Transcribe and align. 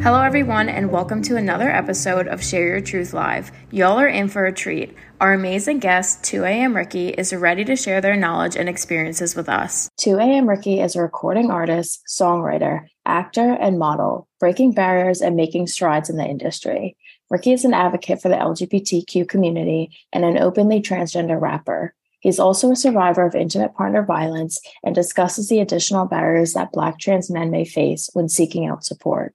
Hello, 0.00 0.22
everyone, 0.22 0.68
and 0.68 0.92
welcome 0.92 1.22
to 1.22 1.36
another 1.36 1.68
episode 1.68 2.28
of 2.28 2.42
Share 2.42 2.68
Your 2.68 2.80
Truth 2.80 3.12
Live. 3.12 3.50
Y'all 3.72 3.98
are 3.98 4.06
in 4.06 4.28
for 4.28 4.46
a 4.46 4.52
treat. 4.52 4.94
Our 5.20 5.32
amazing 5.32 5.80
guest, 5.80 6.22
2AM 6.22 6.76
Ricky, 6.76 7.08
is 7.08 7.34
ready 7.34 7.64
to 7.64 7.74
share 7.74 8.00
their 8.00 8.14
knowledge 8.14 8.54
and 8.54 8.68
experiences 8.68 9.34
with 9.34 9.48
us. 9.48 9.90
2AM 10.00 10.48
Ricky 10.48 10.78
is 10.78 10.94
a 10.94 11.02
recording 11.02 11.50
artist, 11.50 12.04
songwriter, 12.06 12.86
actor, 13.06 13.54
and 13.54 13.80
model, 13.80 14.28
breaking 14.38 14.70
barriers 14.72 15.20
and 15.20 15.34
making 15.34 15.66
strides 15.66 16.08
in 16.08 16.16
the 16.16 16.24
industry. 16.24 16.96
Ricky 17.28 17.52
is 17.52 17.64
an 17.64 17.74
advocate 17.74 18.22
for 18.22 18.28
the 18.28 18.36
LGBTQ 18.36 19.28
community 19.28 19.90
and 20.12 20.24
an 20.24 20.38
openly 20.38 20.80
transgender 20.80 21.40
rapper. 21.40 21.92
He's 22.20 22.38
also 22.38 22.70
a 22.70 22.76
survivor 22.76 23.26
of 23.26 23.34
intimate 23.34 23.74
partner 23.74 24.04
violence 24.04 24.60
and 24.84 24.94
discusses 24.94 25.48
the 25.48 25.58
additional 25.58 26.06
barriers 26.06 26.52
that 26.52 26.72
Black 26.72 27.00
trans 27.00 27.30
men 27.30 27.50
may 27.50 27.64
face 27.64 28.08
when 28.12 28.28
seeking 28.28 28.64
out 28.64 28.84
support. 28.84 29.34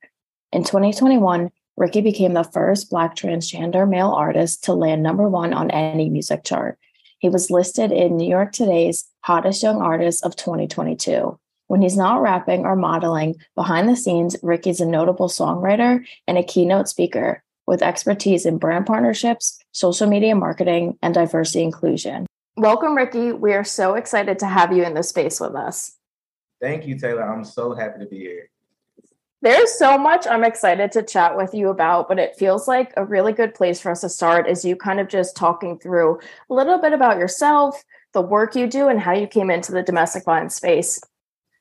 In 0.53 0.63
2021, 0.63 1.49
Ricky 1.77 2.01
became 2.01 2.33
the 2.33 2.43
first 2.43 2.91
Black 2.91 3.15
transgender 3.15 3.89
male 3.89 4.11
artist 4.11 4.63
to 4.65 4.73
land 4.73 5.01
number 5.01 5.27
one 5.27 5.51
on 5.51 5.71
any 5.71 6.11
music 6.11 6.43
chart. 6.43 6.77
He 7.17 7.27
was 7.27 7.49
listed 7.49 7.91
in 7.91 8.17
New 8.17 8.29
York 8.29 8.51
Today's 8.51 9.09
Hottest 9.21 9.63
Young 9.63 9.81
Artists 9.81 10.21
of 10.21 10.35
2022. 10.35 11.39
When 11.65 11.81
he's 11.81 11.97
not 11.97 12.21
rapping 12.21 12.67
or 12.67 12.75
modeling, 12.75 13.37
behind 13.55 13.89
the 13.89 13.95
scenes, 13.95 14.35
Ricky's 14.43 14.79
a 14.79 14.85
notable 14.85 15.27
songwriter 15.27 16.05
and 16.27 16.37
a 16.37 16.43
keynote 16.43 16.87
speaker 16.87 17.41
with 17.65 17.81
expertise 17.81 18.45
in 18.45 18.59
brand 18.59 18.85
partnerships, 18.85 19.57
social 19.71 20.05
media 20.05 20.35
marketing, 20.35 20.99
and 21.01 21.15
diversity 21.15 21.63
inclusion. 21.63 22.27
Welcome, 22.57 22.95
Ricky. 22.95 23.31
We 23.31 23.53
are 23.53 23.63
so 23.63 23.95
excited 23.95 24.37
to 24.37 24.45
have 24.45 24.71
you 24.71 24.83
in 24.83 24.93
this 24.93 25.09
space 25.09 25.39
with 25.39 25.55
us. 25.55 25.95
Thank 26.61 26.85
you, 26.85 26.99
Taylor. 26.99 27.23
I'm 27.23 27.43
so 27.43 27.73
happy 27.73 28.01
to 28.01 28.05
be 28.05 28.19
here. 28.19 28.51
There's 29.43 29.77
so 29.77 29.97
much 29.97 30.25
I'm 30.25 30.45
excited 30.45 30.93
to 30.93 31.03
chat 31.03 31.35
with 31.35 31.53
you 31.53 31.67
about, 31.67 32.07
but 32.07 32.17
it 32.17 32.37
feels 32.37 32.65
like 32.65 32.93
a 32.95 33.03
really 33.03 33.33
good 33.33 33.53
place 33.53 33.81
for 33.81 33.91
us 33.91 33.99
to 33.99 34.07
start 34.07 34.47
is 34.47 34.63
you 34.63 34.77
kind 34.77 35.01
of 35.01 35.09
just 35.09 35.35
talking 35.35 35.77
through 35.77 36.21
a 36.49 36.53
little 36.53 36.77
bit 36.77 36.93
about 36.93 37.17
yourself, 37.17 37.83
the 38.13 38.21
work 38.21 38.55
you 38.55 38.67
do, 38.67 38.87
and 38.87 39.01
how 39.01 39.11
you 39.11 39.27
came 39.27 39.51
into 39.51 39.73
the 39.73 39.83
domestic 39.83 40.23
violence 40.23 40.55
space. 40.55 41.01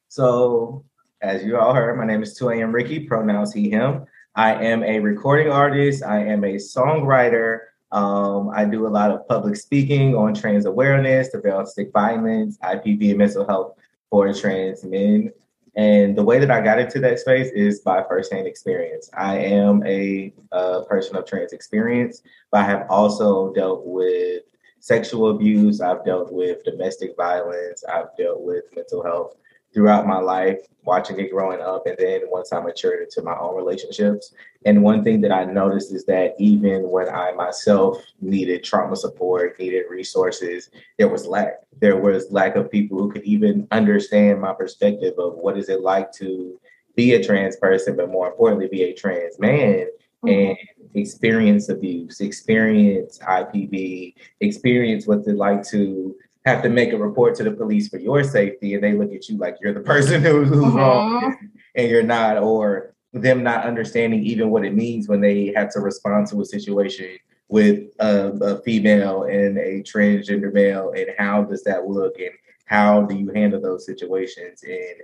So, 0.06 0.84
as 1.20 1.42
you 1.42 1.58
all 1.58 1.75
heard, 1.75 1.98
my 1.98 2.06
name 2.06 2.22
is 2.22 2.38
2AM 2.38 2.72
Ricky, 2.72 3.00
pronouns 3.00 3.53
he, 3.53 3.69
him. 3.69 4.05
I 4.36 4.55
am 4.64 4.84
a 4.84 5.00
recording 5.00 5.50
artist, 5.50 6.05
I 6.05 6.25
am 6.27 6.44
a 6.44 6.55
songwriter. 6.55 7.62
Um, 7.91 8.50
I 8.50 8.64
do 8.64 8.86
a 8.86 8.91
lot 8.91 9.10
of 9.10 9.27
public 9.27 9.56
speaking 9.56 10.14
on 10.14 10.34
trans 10.34 10.66
awareness, 10.66 11.30
domestic 11.30 11.91
violence, 11.92 12.58
IPV, 12.58 13.08
and 13.08 13.19
mental 13.19 13.44
health 13.44 13.77
for 14.08 14.33
trans 14.33 14.84
men. 14.84 15.33
And 15.75 16.17
the 16.17 16.23
way 16.23 16.39
that 16.39 16.51
I 16.51 16.61
got 16.61 16.78
into 16.78 17.01
that 17.01 17.19
space 17.19 17.51
is 17.55 17.81
by 17.81 18.03
firsthand 18.03 18.47
experience. 18.47 19.09
I 19.15 19.39
am 19.39 19.84
a, 19.87 20.33
a 20.53 20.83
person 20.84 21.17
of 21.17 21.25
trans 21.25 21.53
experience, 21.53 22.23
but 22.51 22.61
I 22.61 22.65
have 22.65 22.87
also 22.91 23.53
dealt 23.55 23.87
with 23.87 24.43
sexual 24.81 25.31
abuse. 25.31 25.81
I've 25.81 26.05
dealt 26.05 26.33
with 26.33 26.65
domestic 26.65 27.17
violence. 27.17 27.84
I've 27.84 28.15
dealt 28.19 28.43
with 28.43 28.65
mental 28.75 29.03
health 29.03 29.37
throughout 29.73 30.06
my 30.06 30.19
life, 30.19 30.59
watching 30.84 31.19
it 31.19 31.31
growing 31.31 31.61
up, 31.61 31.87
and 31.87 31.97
then 31.98 32.23
once 32.27 32.53
I 32.53 32.61
matured 32.61 33.03
into 33.03 33.23
my 33.23 33.37
own 33.39 33.56
relationships. 33.56 34.34
And 34.65 34.83
one 34.83 35.03
thing 35.03 35.20
that 35.23 35.33
I 35.33 35.45
noticed 35.45 35.92
is 35.92 36.05
that 36.06 36.34
even 36.39 36.91
when 36.91 37.09
I 37.09 37.33
myself 37.33 38.03
needed 38.20 38.65
trauma 38.65 38.97
support, 38.97 39.59
needed 39.59 39.84
resources, 39.89 40.70
there 40.98 41.09
was 41.09 41.27
lack. 41.27 41.61
There 41.81 41.97
was 41.97 42.31
lack 42.31 42.56
of 42.56 42.71
people 42.71 42.99
who 42.99 43.10
could 43.10 43.25
even 43.25 43.66
understand 43.71 44.41
my 44.41 44.53
perspective 44.53 45.15
of 45.19 45.34
what 45.34 45.56
is 45.56 45.69
it 45.69 45.81
like 45.81 46.12
to 46.15 46.60
be 46.94 47.15
a 47.15 47.25
trans 47.25 47.56
person, 47.56 47.97
but 47.97 48.10
more 48.10 48.28
importantly, 48.28 48.69
be 48.69 48.84
a 48.84 48.94
trans 48.94 49.39
man 49.39 49.87
mm-hmm. 50.25 50.28
and 50.28 50.59
experience 50.94 51.69
abuse, 51.69 52.21
experience 52.21 53.19
IPV, 53.21 54.15
experience 54.41 55.06
what's 55.06 55.27
it 55.27 55.37
like 55.37 55.62
to 55.69 56.15
have 56.44 56.62
to 56.62 56.69
make 56.69 56.92
a 56.92 56.98
report 56.98 57.34
to 57.36 57.44
the 57.44 57.50
police 57.50 57.88
for 57.88 57.98
your 57.98 58.25
safety 58.25 58.75
and 58.75 58.82
they 58.82 58.92
look 58.92 59.12
at 59.12 59.28
you 59.28 59.36
like 59.36 59.56
you're 59.60 59.72
the 59.72 59.80
person 59.80 60.22
who's, 60.22 60.48
who's 60.48 60.64
uh-huh. 60.64 60.78
wrong 60.78 61.50
and 61.75 61.88
you're 61.88 62.03
not 62.03 62.38
or 62.38 62.94
them 63.12 63.42
not 63.42 63.64
understanding 63.64 64.25
even 64.25 64.50
what 64.50 64.64
it 64.64 64.75
means 64.75 65.08
when 65.08 65.20
they 65.20 65.53
have 65.54 65.70
to 65.72 65.80
respond 65.80 66.26
to 66.26 66.41
a 66.41 66.44
situation 66.44 67.19
with 67.48 67.91
a, 68.00 68.28
a 68.41 68.62
female 68.62 69.25
and 69.25 69.58
a 69.58 69.82
transgender 69.82 70.53
male 70.53 70.92
and 70.97 71.08
how 71.19 71.42
does 71.42 71.62
that 71.64 71.86
look 71.86 72.19
and 72.19 72.30
how 72.64 73.03
do 73.03 73.14
you 73.14 73.30
handle 73.32 73.60
those 73.60 73.84
situations 73.84 74.62
and 74.62 75.03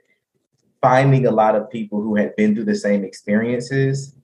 finding 0.81 1.27
a 1.27 1.31
lot 1.31 1.55
of 1.55 1.71
people 1.71 2.01
who 2.01 2.17
had 2.17 2.35
been 2.37 2.55
through 2.55 2.65
the 2.65 2.75
same 2.75 3.05
experiences 3.05 4.15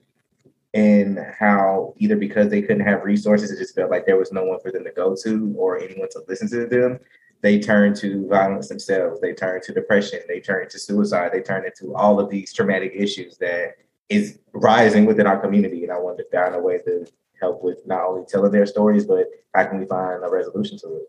and 0.75 1.17
how 1.39 1.93
either 1.97 2.17
because 2.17 2.49
they 2.49 2.61
couldn't 2.61 2.85
have 2.85 3.03
resources, 3.03 3.49
it 3.49 3.57
just 3.57 3.73
felt 3.73 3.89
like 3.89 4.05
there 4.05 4.17
was 4.17 4.33
no 4.33 4.43
one 4.43 4.59
for 4.59 4.73
them 4.73 4.83
to 4.83 4.91
go 4.91 5.15
to 5.23 5.55
or 5.57 5.79
anyone 5.79 6.09
to 6.09 6.21
listen 6.27 6.49
to 6.49 6.67
them. 6.67 6.99
They 7.41 7.59
turned 7.59 7.95
to 7.97 8.27
violence 8.27 8.67
themselves. 8.67 9.21
They 9.21 9.33
turned 9.33 9.63
to 9.63 9.73
depression. 9.73 10.19
They 10.27 10.41
turned 10.41 10.69
to 10.71 10.79
suicide. 10.79 11.31
They 11.31 11.41
turned 11.41 11.65
into 11.65 11.95
all 11.95 12.19
of 12.19 12.29
these 12.29 12.51
traumatic 12.51 12.91
issues 12.93 13.37
that 13.37 13.75
is 14.09 14.39
rising 14.51 15.05
within 15.05 15.25
our 15.25 15.39
community. 15.39 15.83
And 15.83 15.93
I 15.93 15.97
wanted 15.97 16.23
to 16.23 16.37
find 16.37 16.53
a 16.53 16.59
way 16.59 16.79
to 16.79 17.07
help 17.39 17.63
with 17.63 17.77
not 17.87 18.05
only 18.05 18.25
telling 18.27 18.51
their 18.51 18.65
stories, 18.65 19.05
but 19.05 19.27
how 19.53 19.65
can 19.67 19.79
we 19.79 19.85
find 19.85 20.25
a 20.25 20.29
resolution 20.29 20.77
to 20.79 20.87
it? 20.97 21.03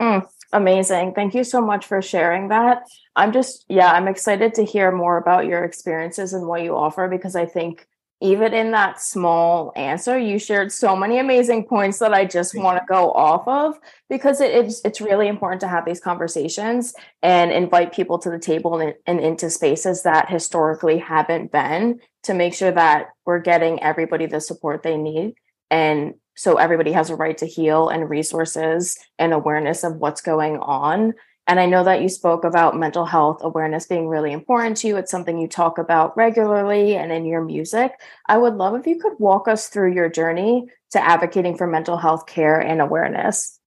Mm, 0.00 0.28
amazing. 0.52 1.14
Thank 1.14 1.34
you 1.34 1.42
so 1.42 1.60
much 1.60 1.84
for 1.86 2.00
sharing 2.00 2.48
that. 2.48 2.84
I'm 3.16 3.32
just, 3.32 3.64
yeah, 3.68 3.90
I'm 3.90 4.06
excited 4.06 4.54
to 4.54 4.64
hear 4.64 4.92
more 4.92 5.16
about 5.16 5.46
your 5.46 5.64
experiences 5.64 6.32
and 6.32 6.46
what 6.46 6.62
you 6.62 6.76
offer 6.76 7.08
because 7.08 7.34
I 7.34 7.46
think 7.46 7.88
even 8.22 8.54
in 8.54 8.70
that 8.70 9.00
small 9.00 9.72
answer, 9.74 10.16
you 10.16 10.38
shared 10.38 10.70
so 10.70 10.94
many 10.94 11.18
amazing 11.18 11.66
points 11.66 11.98
that 11.98 12.14
I 12.14 12.24
just 12.24 12.54
want 12.54 12.78
to 12.78 12.84
go 12.86 13.10
off 13.12 13.46
of 13.48 13.78
because 14.08 14.40
it, 14.40 14.52
it's 14.52 14.80
it's 14.84 15.00
really 15.00 15.26
important 15.26 15.60
to 15.62 15.68
have 15.68 15.84
these 15.84 16.00
conversations 16.00 16.94
and 17.22 17.50
invite 17.50 17.92
people 17.92 18.18
to 18.20 18.30
the 18.30 18.38
table 18.38 18.78
and, 18.78 18.94
and 19.06 19.18
into 19.18 19.50
spaces 19.50 20.04
that 20.04 20.30
historically 20.30 20.98
haven't 20.98 21.50
been 21.50 22.00
to 22.22 22.34
make 22.34 22.54
sure 22.54 22.70
that 22.70 23.08
we're 23.26 23.40
getting 23.40 23.82
everybody 23.82 24.26
the 24.26 24.40
support 24.40 24.82
they 24.82 24.96
need. 24.96 25.34
And 25.70 26.14
so 26.36 26.56
everybody 26.56 26.92
has 26.92 27.10
a 27.10 27.16
right 27.16 27.36
to 27.38 27.46
heal 27.46 27.88
and 27.88 28.08
resources 28.08 28.96
and 29.18 29.32
awareness 29.32 29.82
of 29.84 29.96
what's 29.96 30.20
going 30.20 30.58
on 30.58 31.14
and 31.46 31.58
I 31.58 31.66
know 31.66 31.82
that 31.84 32.02
you 32.02 32.08
spoke 32.08 32.44
about 32.44 32.78
mental 32.78 33.04
health 33.04 33.38
awareness 33.42 33.86
being 33.86 34.06
really 34.06 34.32
important 34.32 34.76
to 34.78 34.88
you. 34.88 34.96
It's 34.96 35.10
something 35.10 35.38
you 35.38 35.48
talk 35.48 35.78
about 35.78 36.16
regularly 36.16 36.94
and 36.94 37.10
in 37.10 37.24
your 37.24 37.42
music. 37.42 37.92
I 38.26 38.38
would 38.38 38.54
love 38.54 38.74
if 38.76 38.86
you 38.86 39.00
could 39.00 39.14
walk 39.18 39.48
us 39.48 39.68
through 39.68 39.92
your 39.92 40.08
journey 40.08 40.68
to 40.92 41.04
advocating 41.04 41.56
for 41.56 41.66
mental 41.66 41.96
health 41.96 42.26
care 42.26 42.60
and 42.60 42.80
awareness. 42.80 43.58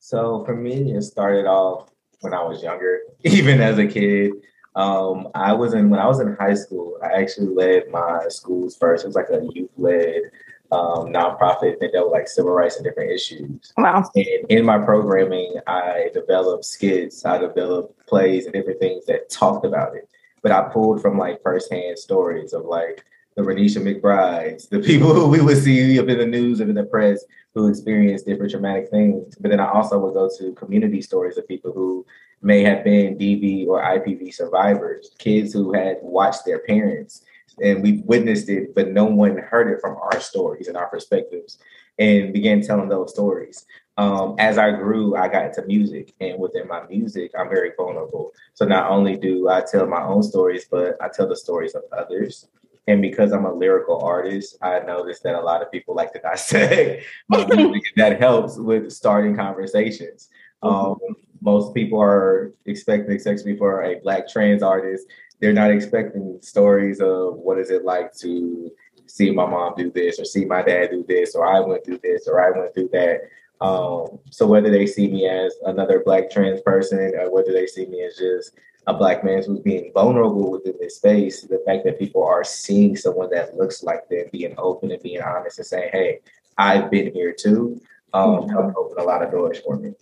So 0.00 0.44
for 0.44 0.54
me, 0.54 0.92
it 0.92 1.02
started 1.02 1.46
off 1.46 1.88
when 2.20 2.34
I 2.34 2.42
was 2.42 2.62
younger, 2.62 3.00
even 3.24 3.60
as 3.60 3.78
a 3.78 3.86
kid. 3.86 4.32
Um, 4.76 5.28
I 5.34 5.52
was 5.52 5.74
in 5.74 5.90
when 5.90 6.00
I 6.00 6.06
was 6.06 6.20
in 6.20 6.36
high 6.36 6.54
school. 6.54 6.98
I 7.02 7.20
actually 7.20 7.48
led 7.48 7.90
my 7.90 8.26
school's 8.28 8.76
first. 8.76 9.04
It 9.04 9.08
was 9.08 9.16
like 9.16 9.30
a 9.30 9.42
youth 9.52 9.70
led 9.76 10.30
um, 10.72 11.12
nonprofit 11.12 11.80
that 11.80 11.92
dealt 11.92 12.06
with 12.06 12.12
like 12.12 12.28
civil 12.28 12.52
rights 12.52 12.76
and 12.76 12.84
different 12.84 13.10
issues. 13.10 13.72
Wow. 13.76 14.08
And 14.14 14.46
in 14.48 14.64
my 14.64 14.78
programming, 14.78 15.54
I 15.66 16.10
developed 16.14 16.64
skits, 16.64 17.24
I 17.24 17.38
developed 17.38 18.06
plays 18.06 18.46
and 18.46 18.54
different 18.54 18.80
things 18.80 19.06
that 19.06 19.30
talked 19.30 19.66
about 19.66 19.96
it. 19.96 20.08
But 20.42 20.52
I 20.52 20.62
pulled 20.72 21.02
from 21.02 21.18
like 21.18 21.42
firsthand 21.42 21.98
stories 21.98 22.52
of 22.52 22.64
like 22.64 23.04
the 23.36 23.42
Renisha 23.42 23.82
McBrides, 23.82 24.68
the 24.68 24.78
people 24.90 25.12
who 25.12 25.28
we 25.28 25.40
would 25.40 25.58
see 25.58 25.98
up 25.98 26.08
in 26.08 26.18
the 26.18 26.26
news 26.26 26.60
and 26.60 26.70
in 26.70 26.76
the 26.76 26.84
press 26.84 27.24
who 27.54 27.68
experienced 27.68 28.26
different 28.26 28.52
traumatic 28.52 28.90
things. 28.90 29.36
But 29.40 29.50
then 29.50 29.60
I 29.60 29.70
also 29.70 29.98
would 29.98 30.14
go 30.14 30.30
to 30.38 30.52
community 30.52 31.02
stories 31.02 31.36
of 31.36 31.48
people 31.48 31.72
who 31.72 32.06
may 32.42 32.62
have 32.62 32.84
been 32.84 33.18
DV 33.18 33.66
or 33.66 33.82
IPV 33.82 34.32
survivors, 34.32 35.10
kids 35.18 35.52
who 35.52 35.72
had 35.72 35.98
watched 36.00 36.44
their 36.44 36.60
parents 36.60 37.22
and 37.62 37.82
we've 37.82 38.02
witnessed 38.04 38.48
it, 38.48 38.74
but 38.74 38.88
no 38.88 39.04
one 39.04 39.36
heard 39.36 39.70
it 39.70 39.80
from 39.80 39.96
our 39.96 40.20
stories 40.20 40.68
and 40.68 40.76
our 40.76 40.88
perspectives 40.88 41.58
and 41.98 42.32
began 42.32 42.62
telling 42.62 42.88
those 42.88 43.10
stories. 43.10 43.66
Um, 43.98 44.34
as 44.38 44.56
I 44.56 44.70
grew, 44.70 45.14
I 45.14 45.28
got 45.28 45.46
into 45.46 45.62
music, 45.66 46.14
and 46.20 46.38
within 46.38 46.66
my 46.66 46.86
music, 46.86 47.32
I'm 47.38 47.50
very 47.50 47.72
vulnerable. 47.76 48.32
So 48.54 48.64
not 48.64 48.90
only 48.90 49.16
do 49.16 49.48
I 49.50 49.60
tell 49.60 49.86
my 49.86 50.02
own 50.02 50.22
stories, 50.22 50.66
but 50.70 50.96
I 51.02 51.08
tell 51.08 51.28
the 51.28 51.36
stories 51.36 51.74
of 51.74 51.82
others. 51.92 52.48
And 52.88 53.02
because 53.02 53.32
I'm 53.32 53.44
a 53.44 53.52
lyrical 53.52 54.00
artist, 54.02 54.56
I 54.62 54.80
noticed 54.80 55.22
that 55.24 55.34
a 55.34 55.40
lot 55.40 55.60
of 55.60 55.70
people 55.70 55.94
like 55.94 56.12
to 56.14 56.18
dissect 56.18 57.04
my 57.28 57.44
music. 57.54 57.82
that 57.96 58.18
helps 58.18 58.56
with 58.56 58.90
starting 58.90 59.36
conversations. 59.36 60.30
Um, 60.62 60.98
most 61.42 61.74
people 61.74 62.00
are 62.00 62.52
expecting, 62.64 63.14
especially 63.14 63.56
for 63.56 63.82
a 63.82 64.00
black 64.00 64.28
trans 64.28 64.62
artist, 64.62 65.06
they're 65.40 65.52
not 65.52 65.70
expecting 65.70 66.38
stories 66.42 67.00
of 67.00 67.36
what 67.36 67.58
is 67.58 67.70
it 67.70 67.84
like 67.84 68.14
to 68.16 68.70
see 69.06 69.30
my 69.30 69.46
mom 69.46 69.74
do 69.76 69.90
this 69.90 70.20
or 70.20 70.24
see 70.24 70.44
my 70.44 70.62
dad 70.62 70.90
do 70.90 71.04
this 71.08 71.34
or 71.34 71.46
I 71.46 71.60
went 71.60 71.84
through 71.84 72.00
this 72.02 72.28
or 72.28 72.40
I 72.40 72.56
went 72.56 72.74
through 72.74 72.90
that. 72.92 73.22
Um, 73.60 74.18
so 74.30 74.46
whether 74.46 74.70
they 74.70 74.86
see 74.86 75.08
me 75.08 75.28
as 75.28 75.54
another 75.64 76.02
black 76.04 76.30
trans 76.30 76.60
person 76.62 77.12
or 77.18 77.30
whether 77.32 77.52
they 77.52 77.66
see 77.66 77.86
me 77.86 78.02
as 78.02 78.16
just 78.16 78.52
a 78.86 78.94
black 78.94 79.24
man 79.24 79.42
who's 79.44 79.60
being 79.60 79.90
vulnerable 79.92 80.50
within 80.50 80.74
this 80.80 80.96
space, 80.96 81.42
the 81.42 81.62
fact 81.66 81.84
that 81.84 81.98
people 81.98 82.24
are 82.24 82.44
seeing 82.44 82.96
someone 82.96 83.30
that 83.30 83.56
looks 83.56 83.82
like 83.82 84.08
them, 84.08 84.24
being 84.32 84.54
open 84.56 84.90
and 84.90 85.02
being 85.02 85.20
honest 85.20 85.58
and 85.58 85.66
saying, 85.66 85.90
"Hey, 85.92 86.20
I've 86.56 86.90
been 86.90 87.12
here 87.12 87.32
too," 87.32 87.80
um, 88.14 88.30
mm-hmm. 88.30 88.50
helped 88.50 88.76
open 88.76 88.98
a 88.98 89.06
lot 89.06 89.22
of 89.22 89.30
doors 89.30 89.60
for 89.60 89.76
me. 89.76 89.92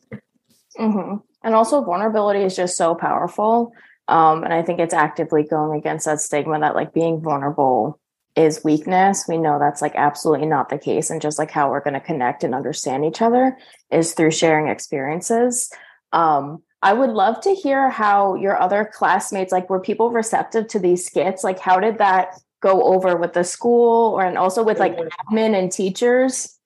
Mm-hmm. 0.79 1.17
And 1.43 1.55
also, 1.55 1.83
vulnerability 1.83 2.43
is 2.43 2.55
just 2.55 2.77
so 2.77 2.95
powerful. 2.95 3.73
Um, 4.09 4.43
and 4.43 4.53
I 4.53 4.63
think 4.63 4.81
it's 4.81 4.95
actively 4.95 5.43
going 5.43 5.79
against 5.79 6.07
that 6.07 6.21
stigma 6.21 6.59
that 6.61 6.75
like 6.75 6.95
being 6.95 7.21
vulnerable 7.21 8.01
is 8.37 8.65
weakness. 8.65 9.27
We 9.29 9.37
know 9.37 9.59
that's 9.59 9.83
like 9.83 9.95
absolutely 9.97 10.47
not 10.47 10.69
the 10.69 10.79
case. 10.79 11.11
And 11.11 11.21
just 11.21 11.39
like 11.39 11.51
how 11.51 11.71
we're 11.71 11.83
going 11.83 11.95
to 11.95 12.01
connect 12.01 12.45
and 12.45 12.55
understand 12.55 13.05
each 13.05 13.21
other 13.21 13.59
is 13.91 14.15
through 14.15 14.31
sharing 14.31 14.69
experiences. 14.69 15.71
Um, 16.13 16.63
I 16.81 16.93
would 16.93 17.11
love 17.11 17.41
to 17.43 17.55
hear 17.55 17.91
how 17.91 18.37
your 18.37 18.59
other 18.59 18.89
classmates, 18.93 19.51
like, 19.51 19.69
were 19.69 19.81
people 19.81 20.11
receptive 20.11 20.69
to 20.69 20.79
these 20.79 21.05
skits? 21.05 21.43
Like, 21.43 21.59
how 21.59 21.81
did 21.81 21.99
that 21.99 22.41
go 22.61 22.83
over 22.83 23.17
with 23.17 23.33
the 23.33 23.45
school 23.45 24.15
or 24.15 24.25
and 24.25 24.39
also 24.39 24.63
with 24.63 24.79
like 24.79 24.97
admin 24.97 25.59
and 25.59 25.73
teachers? 25.73 26.58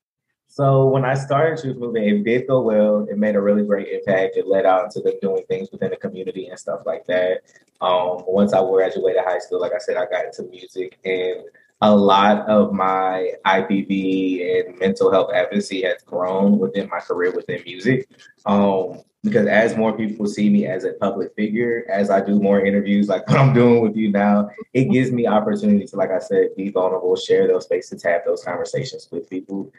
So 0.53 0.85
when 0.85 1.03
I 1.03 1.15
started 1.15 1.59
Truth 1.59 1.79
Movement, 1.79 2.05
it 2.05 2.25
did 2.25 2.47
go 2.47 2.61
well. 2.61 3.07
It 3.09 3.17
made 3.17 3.37
a 3.37 3.41
really 3.41 3.65
great 3.65 3.89
impact. 3.89 4.37
It 4.37 4.47
led 4.47 4.67
out 4.67 4.85
into 4.85 5.01
them 5.01 5.15
doing 5.23 5.43
things 5.49 5.71
within 5.73 5.89
the 5.89 5.97
community 5.97 6.49
and 6.49 6.59
stuff 6.59 6.81
like 6.85 7.07
that. 7.07 7.41
Um, 7.81 8.23
once 8.27 8.53
I 8.53 8.61
graduated 8.61 9.23
high 9.25 9.39
school, 9.39 9.63
like 9.63 9.73
I 9.73 9.79
said, 9.79 9.97
I 9.97 10.05
got 10.05 10.27
into 10.27 10.43
music 10.43 10.99
and 11.07 11.45
a 11.81 11.97
lot 11.97 12.47
of 12.51 12.75
my 12.75 13.33
IPV 13.47 14.67
and 14.69 14.79
mental 14.79 15.11
health 15.11 15.31
advocacy 15.33 15.85
has 15.85 16.03
grown 16.03 16.59
within 16.59 16.87
my 16.91 17.01
career 17.01 17.33
within 17.35 17.63
music. 17.65 18.11
Um, 18.45 19.01
because 19.25 19.47
as 19.47 19.75
more 19.75 19.97
people 19.97 20.27
see 20.27 20.51
me 20.51 20.67
as 20.67 20.85
a 20.85 20.93
public 20.95 21.35
figure, 21.35 21.87
as 21.89 22.11
I 22.11 22.21
do 22.21 22.39
more 22.39 22.63
interviews 22.63 23.09
like 23.09 23.27
what 23.31 23.39
I'm 23.39 23.55
doing 23.55 23.81
with 23.81 23.97
you 23.97 24.11
now, 24.11 24.51
it 24.75 24.91
gives 24.91 25.13
me 25.13 25.27
opportunity 25.27 25.87
to, 25.87 25.97
like 25.97 26.11
I 26.11 26.19
said, 26.19 26.55
be 26.59 26.69
vulnerable, 26.69 27.17
share 27.17 27.49
those 27.49 27.65
spaces, 27.65 28.03
have 28.03 28.21
those 28.27 28.45
conversations 28.45 29.09
with 29.11 29.31
people 29.31 29.73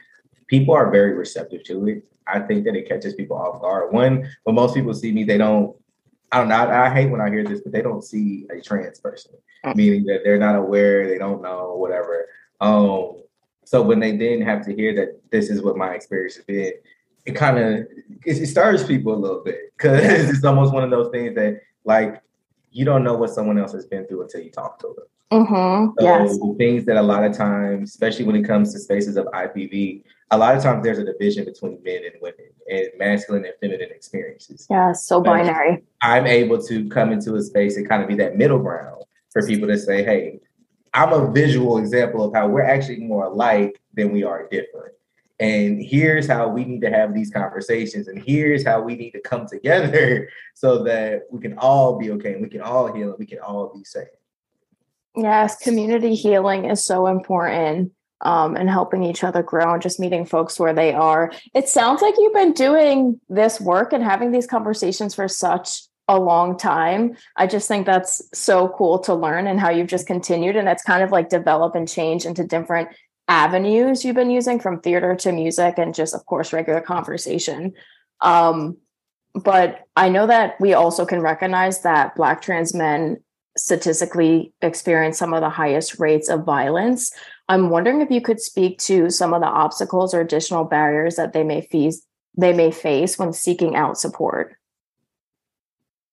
people 0.53 0.75
are 0.75 0.91
very 0.91 1.13
receptive 1.13 1.63
to 1.63 1.87
it. 1.87 2.05
I 2.27 2.39
think 2.39 2.63
that 2.65 2.75
it 2.75 2.87
catches 2.87 3.15
people 3.15 3.35
off 3.35 3.59
guard. 3.59 3.91
One, 3.91 4.29
when 4.43 4.55
most 4.55 4.75
people 4.75 4.93
see 4.93 5.11
me, 5.11 5.23
they 5.23 5.39
don't. 5.39 5.75
I 6.31 6.37
don't 6.37 6.47
know. 6.47 6.55
I, 6.55 6.85
I 6.85 6.93
hate 6.93 7.09
when 7.09 7.21
I 7.21 7.29
hear 7.29 7.43
this, 7.43 7.61
but 7.61 7.71
they 7.71 7.81
don't 7.81 8.03
see 8.03 8.45
a 8.55 8.61
trans 8.61 8.99
person, 8.99 9.33
mm. 9.65 9.75
meaning 9.75 10.05
that 10.05 10.21
they're 10.23 10.39
not 10.39 10.55
aware, 10.55 11.07
they 11.07 11.17
don't 11.17 11.41
know, 11.41 11.75
whatever. 11.75 12.27
Um, 12.59 13.23
so 13.65 13.81
when 13.81 13.99
they 13.99 14.15
then 14.15 14.41
have 14.41 14.63
to 14.65 14.75
hear 14.75 14.95
that 14.95 15.21
this 15.31 15.49
is 15.49 15.61
what 15.61 15.75
my 15.75 15.93
experience 15.93 16.35
has 16.35 16.45
been, 16.45 16.73
it 17.25 17.35
kind 17.35 17.57
of 17.57 17.73
it, 18.25 18.37
it 18.43 18.47
stirs 18.47 18.83
people 18.83 19.13
a 19.13 19.21
little 19.25 19.43
bit 19.43 19.73
because 19.75 20.29
it's 20.29 20.43
almost 20.43 20.73
one 20.73 20.83
of 20.83 20.91
those 20.91 21.11
things 21.11 21.35
that 21.35 21.61
like 21.83 22.21
you 22.71 22.85
don't 22.85 23.03
know 23.03 23.15
what 23.15 23.31
someone 23.31 23.57
else 23.57 23.73
has 23.73 23.87
been 23.87 24.05
through 24.05 24.21
until 24.23 24.41
you 24.41 24.51
talk 24.51 24.79
to 24.79 24.87
them. 24.95 25.05
Mm-hmm. 25.33 25.99
So 25.99 26.05
yes. 26.05 26.57
things 26.57 26.85
that 26.85 26.97
a 26.97 27.01
lot 27.01 27.23
of 27.23 27.35
times, 27.35 27.89
especially 27.89 28.25
when 28.25 28.35
it 28.35 28.43
comes 28.43 28.71
to 28.73 28.79
spaces 28.79 29.17
of 29.17 29.25
IPV, 29.27 30.03
a 30.33 30.37
lot 30.37 30.55
of 30.55 30.63
times 30.63 30.83
there's 30.83 30.97
a 30.97 31.03
division 31.03 31.45
between 31.45 31.79
men 31.83 32.01
and 32.05 32.15
women 32.19 32.47
and 32.67 32.87
masculine 32.97 33.45
and 33.45 33.53
feminine 33.61 33.91
experiences. 33.91 34.65
Yeah, 34.69 34.91
so 34.91 35.21
binary. 35.21 35.83
I'm 36.01 36.25
able 36.25 36.61
to 36.63 36.89
come 36.89 37.11
into 37.11 37.35
a 37.35 37.41
space 37.41 37.77
and 37.77 37.87
kind 37.87 38.01
of 38.01 38.07
be 38.07 38.15
that 38.15 38.35
middle 38.35 38.57
ground 38.57 39.03
for 39.31 39.45
people 39.45 39.67
to 39.67 39.77
say, 39.77 40.03
hey, 40.03 40.39
I'm 40.93 41.13
a 41.13 41.31
visual 41.31 41.77
example 41.77 42.23
of 42.23 42.33
how 42.33 42.47
we're 42.47 42.63
actually 42.63 43.01
more 43.01 43.25
alike 43.25 43.79
than 43.93 44.11
we 44.11 44.23
are 44.23 44.47
different. 44.49 44.93
And 45.39 45.83
here's 45.83 46.27
how 46.27 46.47
we 46.47 46.65
need 46.65 46.81
to 46.81 46.89
have 46.89 47.13
these 47.13 47.29
conversations, 47.29 48.07
and 48.07 48.21
here's 48.23 48.65
how 48.65 48.81
we 48.81 48.95
need 48.95 49.11
to 49.11 49.21
come 49.21 49.45
together 49.47 50.29
so 50.55 50.83
that 50.83 51.23
we 51.31 51.41
can 51.41 51.57
all 51.57 51.97
be 51.99 52.11
okay 52.11 52.33
and 52.33 52.41
we 52.41 52.49
can 52.49 52.61
all 52.61 52.91
heal 52.91 53.09
and 53.09 53.19
we 53.19 53.25
can 53.25 53.39
all 53.39 53.71
be 53.75 53.83
safe. 53.83 54.07
Yes, 55.15 55.57
community 55.57 56.15
healing 56.15 56.65
is 56.65 56.83
so 56.83 57.05
important 57.07 57.91
um, 58.23 58.55
and 58.55 58.69
helping 58.69 59.03
each 59.03 59.23
other 59.23 59.43
grow 59.43 59.73
and 59.73 59.81
just 59.81 59.99
meeting 59.99 60.25
folks 60.25 60.59
where 60.59 60.73
they 60.73 60.93
are. 60.93 61.31
It 61.53 61.69
sounds 61.69 62.01
like 62.01 62.15
you've 62.17 62.33
been 62.33 62.53
doing 62.53 63.19
this 63.29 63.61
work 63.61 63.93
and 63.93 64.03
having 64.03 64.31
these 64.31 64.47
conversations 64.47 65.13
for 65.13 65.27
such 65.27 65.81
a 66.07 66.19
long 66.19 66.57
time. 66.57 67.15
I 67.37 67.47
just 67.47 67.67
think 67.67 67.85
that's 67.85 68.21
so 68.33 68.69
cool 68.69 68.99
to 68.99 69.13
learn 69.13 69.47
and 69.47 69.59
how 69.59 69.69
you've 69.69 69.87
just 69.87 70.07
continued 70.07 70.55
and 70.55 70.67
it's 70.67 70.83
kind 70.83 71.03
of 71.03 71.11
like 71.11 71.29
develop 71.29 71.75
and 71.75 71.87
change 71.87 72.25
into 72.25 72.43
different 72.43 72.89
avenues 73.29 74.03
you've 74.03 74.15
been 74.15 74.29
using 74.29 74.59
from 74.59 74.81
theater 74.81 75.15
to 75.15 75.31
music 75.31 75.75
and 75.77 75.95
just 75.95 76.13
of 76.13 76.25
course 76.25 76.51
regular 76.51 76.81
conversation. 76.81 77.73
Um, 78.19 78.77
but 79.33 79.81
I 79.95 80.09
know 80.09 80.27
that 80.27 80.59
we 80.59 80.73
also 80.73 81.05
can 81.05 81.21
recognize 81.21 81.81
that 81.81 82.15
black 82.15 82.41
trans 82.41 82.73
men 82.73 83.17
statistically 83.57 84.53
experience 84.61 85.17
some 85.17 85.33
of 85.33 85.41
the 85.41 85.49
highest 85.49 85.99
rates 85.99 86.29
of 86.29 86.43
violence. 86.43 87.11
I'm 87.49 87.69
wondering 87.69 88.01
if 88.01 88.09
you 88.09 88.21
could 88.21 88.39
speak 88.39 88.79
to 88.79 89.09
some 89.09 89.33
of 89.33 89.41
the 89.41 89.47
obstacles 89.47 90.13
or 90.13 90.21
additional 90.21 90.63
barriers 90.63 91.15
that 91.15 91.33
they 91.33 91.43
may 91.43 91.61
face 91.61 92.05
they 92.35 92.53
may 92.53 92.71
face 92.71 93.19
when 93.19 93.31
seeking 93.31 93.75
out 93.75 93.97
support. 93.97 94.55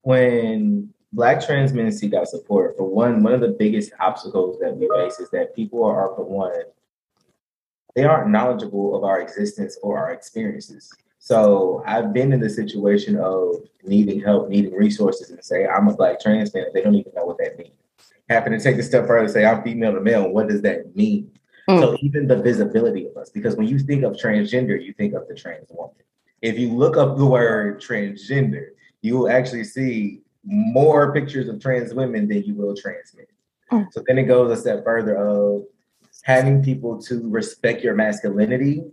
When 0.03 0.93
Black 1.13 1.45
trans 1.45 1.73
men 1.73 1.91
seek 1.91 2.13
out 2.13 2.29
support, 2.29 2.77
for 2.77 2.85
one, 2.85 3.23
one 3.23 3.33
of 3.33 3.41
the 3.41 3.57
biggest 3.59 3.93
obstacles 3.99 4.59
that 4.61 4.77
we 4.77 4.89
face 4.95 5.19
is 5.19 5.31
that 5.31 5.57
people 5.57 5.83
are, 5.83 6.15
for 6.15 6.25
one, 6.25 6.63
they 7.97 8.05
aren't 8.05 8.31
knowledgeable 8.31 8.95
of 8.95 9.03
our 9.03 9.21
existence 9.21 9.79
or 9.83 9.99
our 9.99 10.13
experiences. 10.13 10.93
So 11.19 11.83
I've 11.87 12.13
been 12.13 12.33
in 12.33 12.41
the 12.41 12.51
situation 12.51 13.17
of 13.17 13.57
needing 13.83 14.21
help, 14.21 14.49
needing 14.49 14.75
resources, 14.75 15.31
and 15.31 15.43
say 15.43 15.67
I'm 15.67 15.89
a 15.89 15.97
black 15.97 16.21
trans 16.21 16.53
man. 16.55 16.67
They 16.73 16.83
don't 16.83 16.95
even 16.95 17.13
know 17.15 17.25
what 17.25 17.39
that 17.39 17.59
means 17.59 17.80
happen 18.31 18.53
to 18.53 18.61
take 18.61 18.77
a 18.77 18.83
step 18.83 19.07
further 19.07 19.25
and 19.25 19.31
say 19.31 19.45
I'm 19.45 19.63
female 19.63 19.93
to 19.93 20.01
male. 20.01 20.31
What 20.31 20.49
does 20.49 20.63
that 20.63 20.95
mean? 20.97 21.31
Mm. 21.69 21.81
So 21.81 21.99
even 22.01 22.29
the 22.29 22.41
visibility 22.41 23.07
of 23.07 23.17
us, 23.17 23.29
because 23.31 23.57
when 23.57 23.67
you 23.67 23.79
think 23.79 24.05
of 24.05 24.13
transgender, 24.13 24.83
you 24.83 24.95
think 24.95 25.15
of 25.15 25.29
the 25.29 25.35
trans 25.35 25.69
woman. 25.71 25.97
If 26.41 26.59
you 26.59 26.71
look 26.73 26.97
up 26.97 27.19
the 27.19 27.27
word 27.27 27.83
transgender, 27.83 28.69
you 29.03 29.19
will 29.19 29.29
actually 29.29 29.65
see 29.65 30.23
more 30.45 31.13
pictures 31.13 31.49
of 31.49 31.61
trans 31.61 31.93
women 31.93 32.29
than 32.29 32.45
you 32.45 32.55
will 32.55 32.75
trans 32.75 33.15
men. 33.15 33.27
Mm. 33.73 33.93
So 33.93 34.03
then 34.07 34.19
it 34.19 34.25
goes 34.25 34.57
a 34.57 34.61
step 34.61 34.85
further 34.85 35.17
of 35.17 35.65
having 36.23 36.63
people 36.63 37.03
to 37.03 37.29
respect 37.29 37.83
your 37.83 37.95
masculinity, 37.95 38.85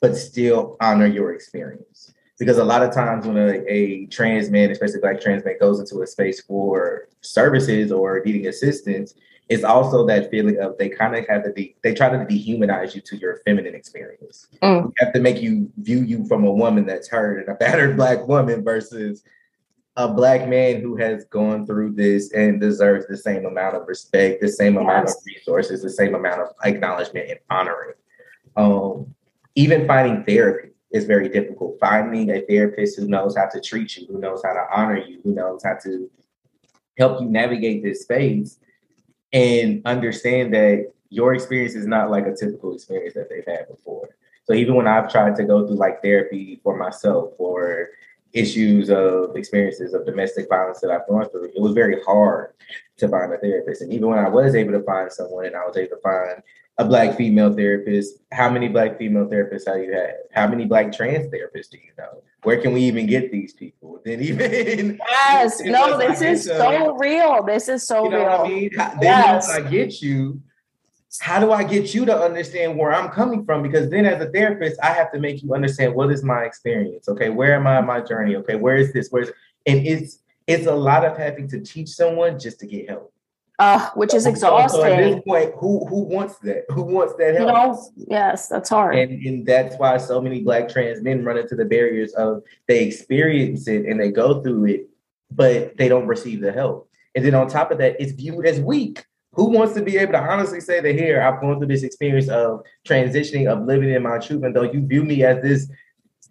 but 0.00 0.16
still 0.16 0.76
honor 0.80 1.06
your 1.06 1.34
experience 1.34 2.12
because 2.38 2.58
a 2.58 2.64
lot 2.64 2.82
of 2.82 2.94
times 2.94 3.26
when 3.26 3.36
a, 3.36 3.64
a 3.66 4.06
trans 4.06 4.50
man, 4.50 4.70
especially 4.70 5.00
black 5.00 5.20
trans 5.20 5.44
man, 5.44 5.56
goes 5.60 5.80
into 5.80 6.02
a 6.02 6.06
space 6.06 6.40
for 6.40 7.08
services 7.20 7.90
or 7.90 8.22
needing 8.24 8.46
assistance, 8.46 9.14
it's 9.48 9.64
also 9.64 10.06
that 10.06 10.30
feeling 10.30 10.58
of 10.58 10.76
they 10.78 10.88
kind 10.88 11.16
of 11.16 11.26
have 11.26 11.42
to 11.44 11.50
be 11.50 11.74
they 11.82 11.94
try 11.94 12.08
to 12.08 12.18
dehumanize 12.18 12.94
you 12.94 13.00
to 13.00 13.16
your 13.16 13.38
feminine 13.44 13.74
experience. 13.74 14.46
Mm. 14.62 14.92
have 14.98 15.12
to 15.12 15.20
make 15.20 15.40
you 15.40 15.70
view 15.78 16.02
you 16.02 16.26
from 16.26 16.44
a 16.44 16.52
woman 16.52 16.86
that's 16.86 17.08
hurt 17.08 17.40
and 17.40 17.48
a 17.48 17.54
battered 17.54 17.96
black 17.96 18.26
woman 18.28 18.62
versus 18.62 19.22
a 19.96 20.06
black 20.06 20.48
man 20.48 20.80
who 20.80 20.96
has 20.96 21.24
gone 21.24 21.66
through 21.66 21.92
this 21.92 22.32
and 22.32 22.60
deserves 22.60 23.06
the 23.08 23.16
same 23.16 23.46
amount 23.46 23.74
of 23.74 23.88
respect, 23.88 24.40
the 24.40 24.48
same 24.48 24.74
yes. 24.74 24.82
amount 24.82 25.08
of 25.08 25.14
resources, 25.26 25.82
the 25.82 25.90
same 25.90 26.14
amount 26.14 26.40
of 26.40 26.48
acknowledgement 26.64 27.28
and 27.28 27.40
honoring. 27.50 27.94
Um, 28.54 29.12
even 29.56 29.88
finding 29.88 30.24
therapy 30.24 30.67
is 30.90 31.04
very 31.04 31.28
difficult. 31.28 31.78
Finding 31.80 32.30
a 32.30 32.40
therapist 32.42 32.98
who 32.98 33.08
knows 33.08 33.36
how 33.36 33.46
to 33.46 33.60
treat 33.60 33.96
you, 33.96 34.06
who 34.06 34.18
knows 34.18 34.42
how 34.44 34.52
to 34.52 34.66
honor 34.72 34.98
you, 34.98 35.20
who 35.22 35.34
knows 35.34 35.62
how 35.62 35.74
to 35.82 36.10
help 36.96 37.20
you 37.20 37.28
navigate 37.28 37.82
this 37.82 38.02
space 38.02 38.58
and 39.32 39.82
understand 39.84 40.52
that 40.54 40.90
your 41.10 41.34
experience 41.34 41.74
is 41.74 41.86
not 41.86 42.10
like 42.10 42.26
a 42.26 42.34
typical 42.34 42.74
experience 42.74 43.14
that 43.14 43.28
they've 43.28 43.46
had 43.46 43.68
before. 43.68 44.08
So 44.44 44.54
even 44.54 44.74
when 44.74 44.86
I've 44.86 45.10
tried 45.10 45.36
to 45.36 45.44
go 45.44 45.66
through 45.66 45.76
like 45.76 46.02
therapy 46.02 46.60
for 46.62 46.76
myself 46.76 47.32
or 47.38 47.90
issues 48.32 48.90
of 48.90 49.36
experiences 49.36 49.94
of 49.94 50.06
domestic 50.06 50.48
violence 50.48 50.80
that 50.80 50.90
I've 50.90 51.06
gone 51.06 51.28
through, 51.28 51.44
it 51.44 51.60
was 51.60 51.72
very 51.72 52.02
hard 52.02 52.52
to 52.96 53.08
find 53.08 53.32
a 53.32 53.38
therapist. 53.38 53.82
And 53.82 53.92
even 53.92 54.08
when 54.08 54.18
I 54.18 54.28
was 54.28 54.54
able 54.54 54.72
to 54.72 54.82
find 54.82 55.12
someone 55.12 55.46
and 55.46 55.56
I 55.56 55.66
was 55.66 55.76
able 55.76 55.96
to 55.96 56.02
find 56.02 56.42
a 56.78 56.84
black 56.84 57.16
female 57.16 57.52
therapist. 57.52 58.14
How 58.32 58.48
many 58.48 58.68
black 58.68 58.98
female 58.98 59.26
therapists 59.26 59.66
have 59.66 59.82
you 59.82 59.92
had? 59.92 60.14
How 60.32 60.46
many 60.46 60.64
black 60.64 60.92
trans 60.92 61.26
therapists 61.26 61.70
do 61.70 61.78
you 61.78 61.92
know? 61.98 62.22
Where 62.44 62.60
can 62.60 62.72
we 62.72 62.82
even 62.82 63.06
get 63.06 63.32
these 63.32 63.52
people? 63.52 64.00
Then 64.04 64.22
even 64.22 65.00
yes, 65.10 65.60
no, 65.64 65.98
this 65.98 66.22
is 66.22 66.44
so 66.44 66.96
real. 66.96 67.42
This 67.42 67.68
is 67.68 67.86
so 67.86 68.04
you 68.04 68.10
know 68.10 68.18
real. 68.18 68.28
I 68.28 68.48
mean? 68.48 68.70
Then 68.76 68.98
yes. 69.02 69.48
once 69.48 69.66
I 69.66 69.68
get 69.68 70.00
you, 70.00 70.40
how 71.20 71.40
do 71.40 71.52
I 71.52 71.64
get 71.64 71.94
you 71.94 72.04
to 72.04 72.16
understand 72.16 72.78
where 72.78 72.94
I'm 72.94 73.10
coming 73.10 73.44
from? 73.44 73.62
Because 73.62 73.90
then 73.90 74.06
as 74.06 74.22
a 74.22 74.30
therapist, 74.30 74.78
I 74.82 74.92
have 74.92 75.10
to 75.12 75.18
make 75.18 75.42
you 75.42 75.52
understand 75.52 75.94
what 75.94 76.12
is 76.12 76.22
my 76.22 76.44
experience. 76.44 77.08
Okay, 77.08 77.28
where 77.28 77.54
am 77.54 77.66
I 77.66 77.80
in 77.80 77.86
my 77.86 78.00
journey? 78.00 78.36
Okay, 78.36 78.54
where 78.54 78.76
is 78.76 78.92
this? 78.92 79.08
Where's 79.10 79.30
and 79.66 79.84
it's 79.84 80.20
it's 80.46 80.66
a 80.66 80.74
lot 80.74 81.04
of 81.04 81.16
having 81.16 81.48
to 81.48 81.60
teach 81.60 81.88
someone 81.88 82.38
just 82.38 82.60
to 82.60 82.66
get 82.66 82.88
help. 82.88 83.12
Uh, 83.58 83.90
which 83.94 84.14
is 84.14 84.24
exhausting. 84.24 84.80
So 84.80 84.86
at 84.86 84.98
this 84.98 85.20
point, 85.26 85.52
who 85.56 85.84
who 85.86 86.02
wants 86.02 86.38
that? 86.38 86.64
Who 86.70 86.82
wants 86.82 87.14
that 87.16 87.34
help? 87.34 87.48
No, 87.48 87.90
yes, 88.08 88.46
that's 88.46 88.68
hard. 88.68 88.96
And, 88.96 89.20
and 89.26 89.44
that's 89.44 89.74
why 89.76 89.96
so 89.96 90.20
many 90.20 90.42
black 90.42 90.68
trans 90.68 91.02
men 91.02 91.24
run 91.24 91.38
into 91.38 91.56
the 91.56 91.64
barriers 91.64 92.12
of 92.12 92.44
they 92.68 92.84
experience 92.84 93.66
it 93.66 93.84
and 93.86 93.98
they 93.98 94.12
go 94.12 94.40
through 94.42 94.66
it, 94.66 94.88
but 95.32 95.76
they 95.76 95.88
don't 95.88 96.06
receive 96.06 96.40
the 96.40 96.52
help. 96.52 96.88
And 97.16 97.24
then 97.24 97.34
on 97.34 97.48
top 97.48 97.72
of 97.72 97.78
that, 97.78 98.00
it's 98.00 98.12
viewed 98.12 98.46
as 98.46 98.60
weak. 98.60 99.04
Who 99.32 99.46
wants 99.46 99.74
to 99.74 99.82
be 99.82 99.98
able 99.98 100.12
to 100.12 100.20
honestly 100.20 100.60
say 100.60 100.80
that 100.80 100.94
here, 100.94 101.20
I've 101.20 101.40
gone 101.40 101.58
through 101.58 101.66
this 101.66 101.82
experience 101.82 102.28
of 102.28 102.62
transitioning, 102.86 103.50
of 103.50 103.66
living 103.66 103.90
in 103.90 104.04
my 104.04 104.18
truth, 104.18 104.44
and 104.44 104.54
though 104.54 104.62
you 104.62 104.86
view 104.86 105.02
me 105.02 105.24
as 105.24 105.42
this 105.42 105.68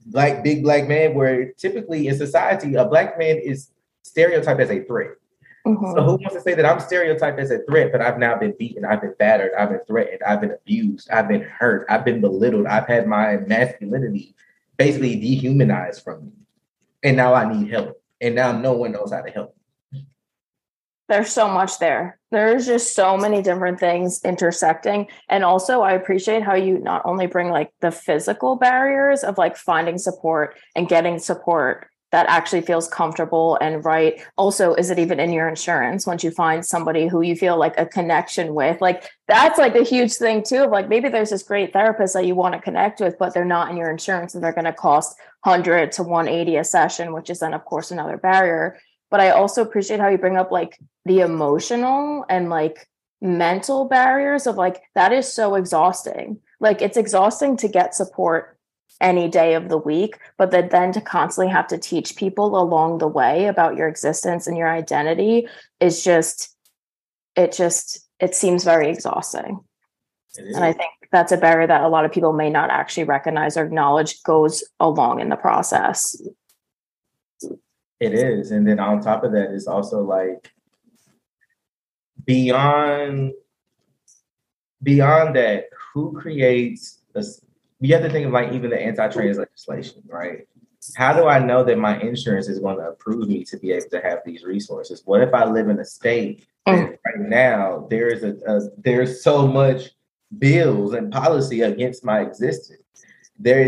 black, 0.05 0.45
big 0.45 0.63
black 0.63 0.87
man, 0.87 1.13
where 1.13 1.51
typically 1.53 2.07
in 2.07 2.17
society, 2.17 2.75
a 2.75 2.85
black 2.85 3.19
man 3.19 3.37
is 3.37 3.69
stereotyped 4.03 4.61
as 4.61 4.71
a 4.71 4.81
threat. 4.83 5.11
Mm-hmm. 5.67 5.95
So 5.95 6.03
who 6.03 6.11
wants 6.11 6.33
to 6.33 6.41
say 6.41 6.53
that 6.53 6.65
I'm 6.65 6.79
stereotyped 6.79 7.39
as 7.39 7.51
a 7.51 7.59
threat, 7.59 7.91
but 7.91 8.01
I've 8.01 8.17
now 8.17 8.37
been 8.37 8.55
beaten, 8.57 8.85
I've 8.85 9.01
been 9.01 9.15
battered, 9.19 9.51
I've 9.57 9.69
been 9.69 9.81
threatened, 9.87 10.23
I've 10.23 10.41
been 10.41 10.51
abused, 10.51 11.09
I've 11.09 11.27
been 11.27 11.41
hurt, 11.41 11.85
I've 11.89 12.05
been 12.05 12.21
belittled, 12.21 12.67
I've 12.67 12.87
had 12.87 13.07
my 13.07 13.37
masculinity 13.37 14.35
basically 14.77 15.19
dehumanized 15.19 16.03
from 16.03 16.25
me. 16.25 16.31
And 17.03 17.17
now 17.17 17.33
I 17.33 17.51
need 17.51 17.71
help. 17.71 18.01
And 18.21 18.35
now 18.35 18.51
no 18.51 18.73
one 18.73 18.91
knows 18.91 19.11
how 19.11 19.21
to 19.21 19.29
help 19.29 19.57
there's 21.07 21.31
so 21.31 21.47
much 21.47 21.79
there. 21.79 22.19
There's 22.31 22.65
just 22.65 22.93
so 22.93 23.17
many 23.17 23.41
different 23.41 23.79
things 23.79 24.21
intersecting. 24.25 25.07
And 25.29 25.43
also, 25.43 25.81
I 25.81 25.93
appreciate 25.93 26.43
how 26.43 26.55
you 26.55 26.79
not 26.79 27.01
only 27.05 27.27
bring 27.27 27.49
like 27.49 27.71
the 27.79 27.91
physical 27.91 28.57
barriers 28.57 29.23
of 29.23 29.37
like 29.37 29.55
finding 29.55 29.97
support 29.97 30.57
and 30.75 30.89
getting 30.89 31.19
support 31.19 31.87
that 32.11 32.27
actually 32.29 32.61
feels 32.61 32.87
comfortable 32.87 33.57
and 33.59 33.83
right. 33.83 34.21
Also, 34.37 34.73
is 34.75 34.89
it 34.89 34.99
even 34.99 35.19
in 35.19 35.33
your 35.33 35.47
insurance 35.47 36.07
once 36.07 36.23
you 36.23 36.31
find 36.31 36.65
somebody 36.65 37.07
who 37.07 37.21
you 37.21 37.35
feel 37.35 37.57
like 37.57 37.77
a 37.77 37.85
connection 37.85 38.53
with? 38.53 38.79
Like, 38.79 39.09
that's 39.27 39.59
like 39.59 39.75
a 39.75 39.83
huge 39.83 40.13
thing 40.13 40.43
too. 40.43 40.63
Of 40.63 40.71
like, 40.71 40.87
maybe 40.87 41.09
there's 41.09 41.31
this 41.31 41.43
great 41.43 41.73
therapist 41.73 42.13
that 42.13 42.25
you 42.25 42.35
want 42.35 42.55
to 42.55 42.61
connect 42.61 43.01
with, 43.01 43.17
but 43.17 43.33
they're 43.33 43.45
not 43.45 43.69
in 43.69 43.77
your 43.77 43.91
insurance 43.91 44.35
and 44.35 44.43
they're 44.43 44.53
going 44.53 44.65
to 44.65 44.73
cost 44.73 45.17
100 45.43 45.91
to 45.93 46.03
180 46.03 46.55
a 46.55 46.63
session, 46.63 47.13
which 47.13 47.29
is 47.29 47.39
then, 47.39 47.53
of 47.53 47.65
course, 47.65 47.91
another 47.91 48.17
barrier 48.17 48.77
but 49.09 49.19
I 49.19 49.29
also 49.29 49.61
appreciate 49.61 49.99
how 49.99 50.09
you 50.09 50.17
bring 50.17 50.37
up 50.37 50.51
like 50.51 50.77
the 51.05 51.21
emotional 51.21 52.25
and 52.29 52.49
like 52.49 52.87
mental 53.21 53.85
barriers 53.85 54.47
of 54.47 54.57
like 54.57 54.81
that 54.95 55.13
is 55.13 55.31
so 55.31 55.55
exhausting. 55.55 56.39
Like 56.59 56.81
it's 56.81 56.97
exhausting 56.97 57.57
to 57.57 57.67
get 57.67 57.95
support 57.95 58.56
any 58.99 59.27
day 59.29 59.53
of 59.53 59.69
the 59.69 59.77
week, 59.77 60.17
but 60.37 60.51
that 60.51 60.71
then 60.71 60.91
to 60.93 61.01
constantly 61.01 61.51
have 61.51 61.67
to 61.67 61.77
teach 61.77 62.15
people 62.15 62.59
along 62.59 62.97
the 62.97 63.07
way 63.07 63.45
about 63.45 63.75
your 63.75 63.87
existence 63.87 64.47
and 64.47 64.57
your 64.57 64.69
identity 64.69 65.47
is 65.79 66.03
just 66.03 66.55
it 67.35 67.51
just 67.51 67.99
it 68.19 68.33
seems 68.33 68.63
very 68.63 68.89
exhausting. 68.89 69.59
And 70.37 70.63
I 70.63 70.73
think 70.73 70.91
that's 71.11 71.31
a 71.31 71.37
barrier 71.37 71.67
that 71.67 71.83
a 71.83 71.87
lot 71.87 72.05
of 72.05 72.11
people 72.11 72.33
may 72.33 72.49
not 72.49 72.69
actually 72.69 73.05
recognize 73.05 73.57
or 73.57 73.65
acknowledge 73.65 74.21
goes 74.23 74.63
along 74.79 75.19
in 75.19 75.29
the 75.29 75.35
process. 75.35 76.19
It 77.99 78.13
is. 78.13 78.51
And 78.51 78.67
then 78.67 78.79
on 78.79 79.01
top 79.01 79.23
of 79.23 79.31
that, 79.31 79.51
it's 79.51 79.67
also 79.67 80.03
like 80.03 80.51
beyond 82.25 83.33
beyond 84.83 85.35
that, 85.35 85.65
who 85.93 86.13
creates 86.13 87.01
this? 87.13 87.41
You 87.79 87.93
have 87.93 88.03
to 88.03 88.09
think 88.09 88.25
of 88.25 88.33
like 88.33 88.53
even 88.53 88.69
the 88.69 88.81
anti-trans 88.81 89.37
legislation, 89.37 90.01
right? 90.07 90.47
How 90.95 91.13
do 91.13 91.27
I 91.27 91.39
know 91.39 91.63
that 91.63 91.77
my 91.77 91.99
insurance 91.99 92.47
is 92.47 92.59
going 92.59 92.77
to 92.77 92.89
approve 92.89 93.27
me 93.27 93.43
to 93.45 93.57
be 93.57 93.71
able 93.71 93.89
to 93.89 94.01
have 94.01 94.19
these 94.25 94.43
resources? 94.43 95.01
What 95.05 95.21
if 95.21 95.33
I 95.33 95.45
live 95.45 95.69
in 95.69 95.79
a 95.79 95.85
state 95.85 96.45
mm. 96.67 96.97
right 97.05 97.19
now 97.19 97.87
there 97.89 98.07
is 98.07 98.23
a, 98.23 98.35
a 98.47 98.61
there's 98.77 99.23
so 99.23 99.47
much 99.47 99.91
bills 100.37 100.93
and 100.93 101.11
policy 101.11 101.61
against 101.61 102.03
my 102.03 102.21
existence? 102.21 102.81
There 103.37 103.61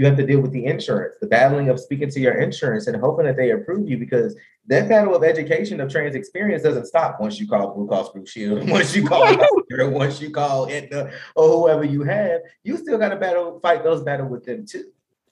you 0.00 0.06
have 0.06 0.16
to 0.16 0.26
deal 0.26 0.40
with 0.40 0.52
the 0.52 0.64
insurance, 0.64 1.16
the 1.20 1.26
battling 1.26 1.68
of 1.68 1.78
speaking 1.78 2.08
to 2.08 2.20
your 2.20 2.40
insurance 2.40 2.86
and 2.86 2.96
hoping 2.98 3.26
that 3.26 3.36
they 3.36 3.50
approve 3.50 3.86
you 3.86 3.98
because 3.98 4.34
that 4.66 4.88
battle 4.88 5.14
of 5.14 5.22
education 5.22 5.78
of 5.78 5.92
trans 5.92 6.14
experience 6.14 6.62
doesn't 6.62 6.86
stop 6.86 7.20
once 7.20 7.38
you 7.38 7.46
call 7.46 7.74
Blue 7.74 7.86
Cross 7.86 8.08
Blue 8.12 8.24
Shield, 8.24 8.66
once 8.70 8.96
you 8.96 9.06
call 9.06 9.30
once 9.70 10.18
you 10.18 10.30
call 10.30 10.70
Aetna 10.70 11.12
or 11.36 11.48
whoever 11.48 11.84
you 11.84 12.02
have, 12.02 12.40
you 12.64 12.78
still 12.78 12.96
got 12.96 13.10
to 13.10 13.16
battle, 13.16 13.60
fight 13.60 13.84
those 13.84 14.02
battles 14.02 14.30
with 14.30 14.46
them 14.46 14.64
too. 14.64 14.84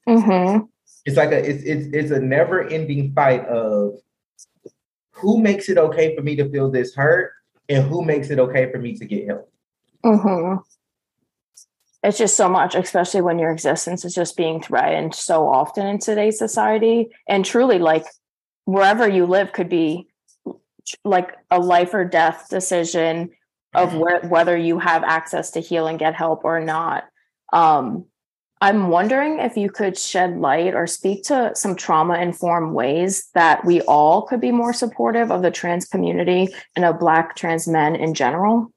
Mm-hmm. 0.07 0.67
It's 1.07 1.17
like 1.17 1.31
a 1.31 1.39
it's 1.39 1.63
it's 1.63 1.87
it's 1.95 2.11
a 2.11 2.21
never 2.21 2.69
ending 2.69 3.15
fight 3.15 3.47
of 3.47 3.95
who 5.13 5.39
makes 5.39 5.71
it 5.71 5.79
okay 5.79 6.15
for 6.15 6.21
me 6.21 6.37
to 6.37 6.51
feel 6.51 6.71
this 6.71 6.95
hurt 6.95 7.33
and 7.71 7.89
who 7.89 8.05
makes 8.05 8.29
it 8.29 8.39
okay 8.39 8.71
for 8.71 8.79
me 8.79 8.95
to 8.99 9.07
get 9.07 9.29
help. 9.29 9.51
Mm-hmm 10.05 10.59
it's 12.03 12.19
just 12.19 12.37
so 12.37 12.49
much, 12.49 12.75
especially 12.75 13.23
when 13.23 13.39
your 13.39 13.51
existence 13.51 14.05
is 14.05 14.15
just 14.15 14.37
being 14.37 14.63
threatened 14.63 15.15
so 15.15 15.49
often 15.49 15.87
in 15.87 15.99
today's 15.99 16.39
society. 16.39 17.09
And 17.29 17.45
truly, 17.45 17.79
like 17.79 18.07
wherever 18.65 19.09
you 19.09 19.27
live 19.27 19.53
could 19.53 19.69
be 19.69 20.09
like 21.05 21.35
a 21.51 21.59
life 21.59 21.93
or 21.95 22.05
death 22.05 22.47
decision 22.49 23.31
of 23.75 23.91
mm-hmm. 23.91 23.99
where, 23.99 24.21
whether 24.21 24.57
you 24.57 24.79
have 24.79 25.03
access 25.05 25.51
to 25.53 25.61
heal 25.61 25.87
and 25.87 25.99
get 25.99 26.15
help 26.15 26.45
or 26.45 26.61
not. 26.61 27.05
Um, 27.53 28.07
I'm 28.61 28.89
wondering 28.89 29.39
if 29.39 29.57
you 29.57 29.71
could 29.71 29.97
shed 29.97 30.39
light 30.39 30.75
or 30.75 30.87
speak 30.87 31.25
to 31.25 31.53
some 31.55 31.77
trauma 31.77 32.19
informed 32.19 32.75
ways 32.75 33.29
that 33.35 33.65
we 33.65 33.81
all 33.83 34.23
could 34.23 34.41
be 34.41 34.51
more 34.51 34.73
supportive 34.73 35.31
of 35.31 35.43
the 35.43 35.51
trans 35.51 35.87
community 35.87 36.49
and 36.75 36.85
of 36.85 36.99
Black 36.99 37.37
trans 37.37 37.69
men 37.69 37.95
in 37.95 38.15
general. 38.15 38.73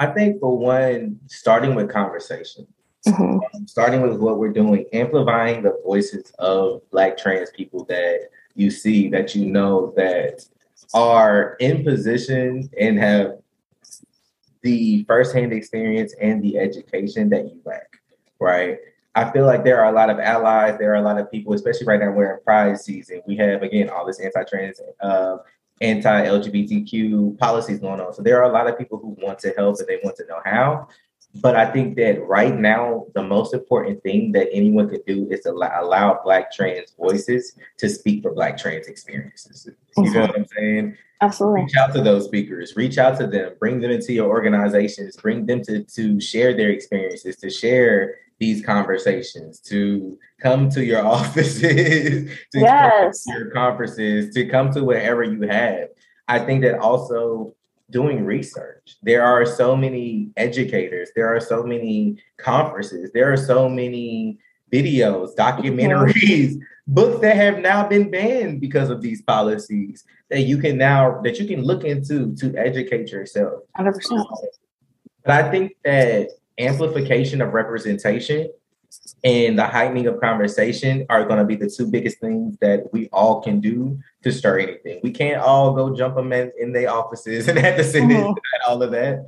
I 0.00 0.06
think 0.06 0.40
for 0.40 0.56
one, 0.56 1.20
starting 1.26 1.74
with 1.74 1.90
conversation, 1.90 2.66
mm-hmm. 3.06 3.38
um, 3.54 3.68
starting 3.68 4.00
with 4.00 4.16
what 4.18 4.38
we're 4.38 4.50
doing, 4.52 4.86
amplifying 4.94 5.62
the 5.62 5.78
voices 5.84 6.32
of 6.38 6.80
Black 6.90 7.18
trans 7.18 7.50
people 7.50 7.84
that 7.84 8.30
you 8.54 8.70
see, 8.70 9.10
that 9.10 9.34
you 9.34 9.44
know, 9.44 9.92
that 9.98 10.46
are 10.94 11.56
in 11.60 11.84
position 11.84 12.70
and 12.80 12.98
have 12.98 13.40
the 14.62 15.04
firsthand 15.04 15.52
experience 15.52 16.14
and 16.18 16.42
the 16.42 16.58
education 16.58 17.28
that 17.28 17.44
you 17.44 17.60
lack, 17.66 18.00
right? 18.38 18.78
I 19.14 19.30
feel 19.30 19.44
like 19.44 19.64
there 19.64 19.84
are 19.84 19.92
a 19.92 19.94
lot 19.94 20.08
of 20.08 20.18
allies. 20.18 20.78
There 20.78 20.92
are 20.92 20.96
a 20.96 21.02
lot 21.02 21.18
of 21.18 21.30
people, 21.30 21.52
especially 21.52 21.86
right 21.86 22.00
now 22.00 22.10
we're 22.10 22.36
in 22.36 22.42
Pride 22.42 22.78
season. 22.78 23.20
We 23.26 23.36
have 23.36 23.62
again 23.62 23.90
all 23.90 24.06
this 24.06 24.18
anti-trans 24.18 24.80
uh, 25.02 25.36
anti-LGBTQ 25.80 27.38
policies 27.38 27.78
going 27.78 28.00
on. 28.00 28.12
So 28.12 28.22
there 28.22 28.42
are 28.42 28.50
a 28.50 28.52
lot 28.52 28.68
of 28.68 28.78
people 28.78 28.98
who 28.98 29.16
want 29.24 29.38
to 29.40 29.52
help 29.56 29.78
and 29.78 29.88
they 29.88 29.98
want 30.02 30.16
to 30.16 30.26
know 30.26 30.40
how. 30.44 30.88
But 31.36 31.54
I 31.54 31.70
think 31.70 31.96
that 31.96 32.20
right 32.26 32.54
now, 32.54 33.06
the 33.14 33.22
most 33.22 33.54
important 33.54 34.02
thing 34.02 34.32
that 34.32 34.48
anyone 34.52 34.88
could 34.88 35.04
do 35.06 35.28
is 35.30 35.42
to 35.42 35.52
allow, 35.52 36.20
Black 36.24 36.52
trans 36.52 36.92
voices 36.98 37.56
to 37.78 37.88
speak 37.88 38.22
for 38.22 38.34
Black 38.34 38.56
trans 38.56 38.88
experiences. 38.88 39.68
You 39.96 40.02
mm-hmm. 40.02 40.12
know 40.12 40.20
what 40.22 40.36
I'm 40.36 40.46
saying? 40.46 40.96
Absolutely. 41.20 41.62
Reach 41.62 41.76
out 41.76 41.94
to 41.94 42.02
those 42.02 42.24
speakers, 42.24 42.74
reach 42.76 42.98
out 42.98 43.18
to 43.18 43.26
them, 43.26 43.52
bring 43.60 43.80
them 43.80 43.90
into 43.90 44.12
your 44.12 44.28
organizations, 44.28 45.16
bring 45.16 45.44
them 45.46 45.62
to, 45.64 45.84
to 45.84 46.20
share 46.20 46.56
their 46.56 46.70
experiences, 46.70 47.36
to 47.36 47.50
share 47.50 48.16
these 48.40 48.64
conversations, 48.64 49.60
to 49.60 50.18
come 50.40 50.70
to 50.70 50.84
your 50.84 51.06
offices, 51.06 52.30
to 52.52 52.58
yes. 52.58 53.24
To 53.24 53.32
your 53.32 53.50
conferences, 53.50 54.34
to 54.34 54.46
come 54.48 54.72
to 54.72 54.82
wherever 54.82 55.22
you 55.22 55.42
have. 55.42 55.88
I 56.26 56.40
think 56.40 56.62
that 56.62 56.78
also 56.78 57.54
doing 57.90 58.24
research. 58.24 58.96
There 59.02 59.22
are 59.22 59.44
so 59.44 59.76
many 59.76 60.30
educators, 60.36 61.10
there 61.14 61.34
are 61.34 61.40
so 61.40 61.62
many 61.62 62.16
conferences, 62.38 63.10
there 63.12 63.32
are 63.32 63.36
so 63.36 63.68
many 63.68 64.38
videos, 64.72 65.34
documentaries, 65.36 66.58
books 66.86 67.20
that 67.20 67.36
have 67.36 67.58
now 67.58 67.86
been 67.86 68.10
banned 68.10 68.60
because 68.60 68.90
of 68.90 69.02
these 69.02 69.22
policies 69.22 70.04
that 70.30 70.42
you 70.42 70.58
can 70.58 70.78
now 70.78 71.20
that 71.22 71.38
you 71.38 71.46
can 71.46 71.62
look 71.62 71.84
into 71.84 72.34
to 72.36 72.56
educate 72.56 73.10
yourself. 73.10 73.62
100%. 73.76 74.24
But 75.24 75.44
I 75.44 75.50
think 75.50 75.76
that 75.84 76.28
amplification 76.58 77.40
of 77.40 77.54
representation 77.54 78.48
and 79.22 79.58
the 79.58 79.66
heightening 79.66 80.06
of 80.06 80.20
conversation 80.20 81.06
are 81.08 81.24
going 81.24 81.38
to 81.38 81.44
be 81.44 81.56
the 81.56 81.70
two 81.70 81.86
biggest 81.86 82.18
things 82.20 82.56
that 82.60 82.92
we 82.92 83.08
all 83.12 83.40
can 83.40 83.60
do 83.60 83.98
to 84.22 84.32
stir 84.32 84.60
anything. 84.60 85.00
We 85.02 85.12
can't 85.12 85.40
all 85.40 85.74
go 85.74 85.94
jump 85.94 86.16
them 86.16 86.32
in, 86.32 86.52
in 86.58 86.72
their 86.72 86.90
offices 86.90 87.48
and 87.48 87.58
have 87.58 87.76
to 87.76 87.82
mm-hmm. 87.82 88.10
and 88.10 88.38
all 88.66 88.82
of 88.82 88.90
that. 88.92 89.26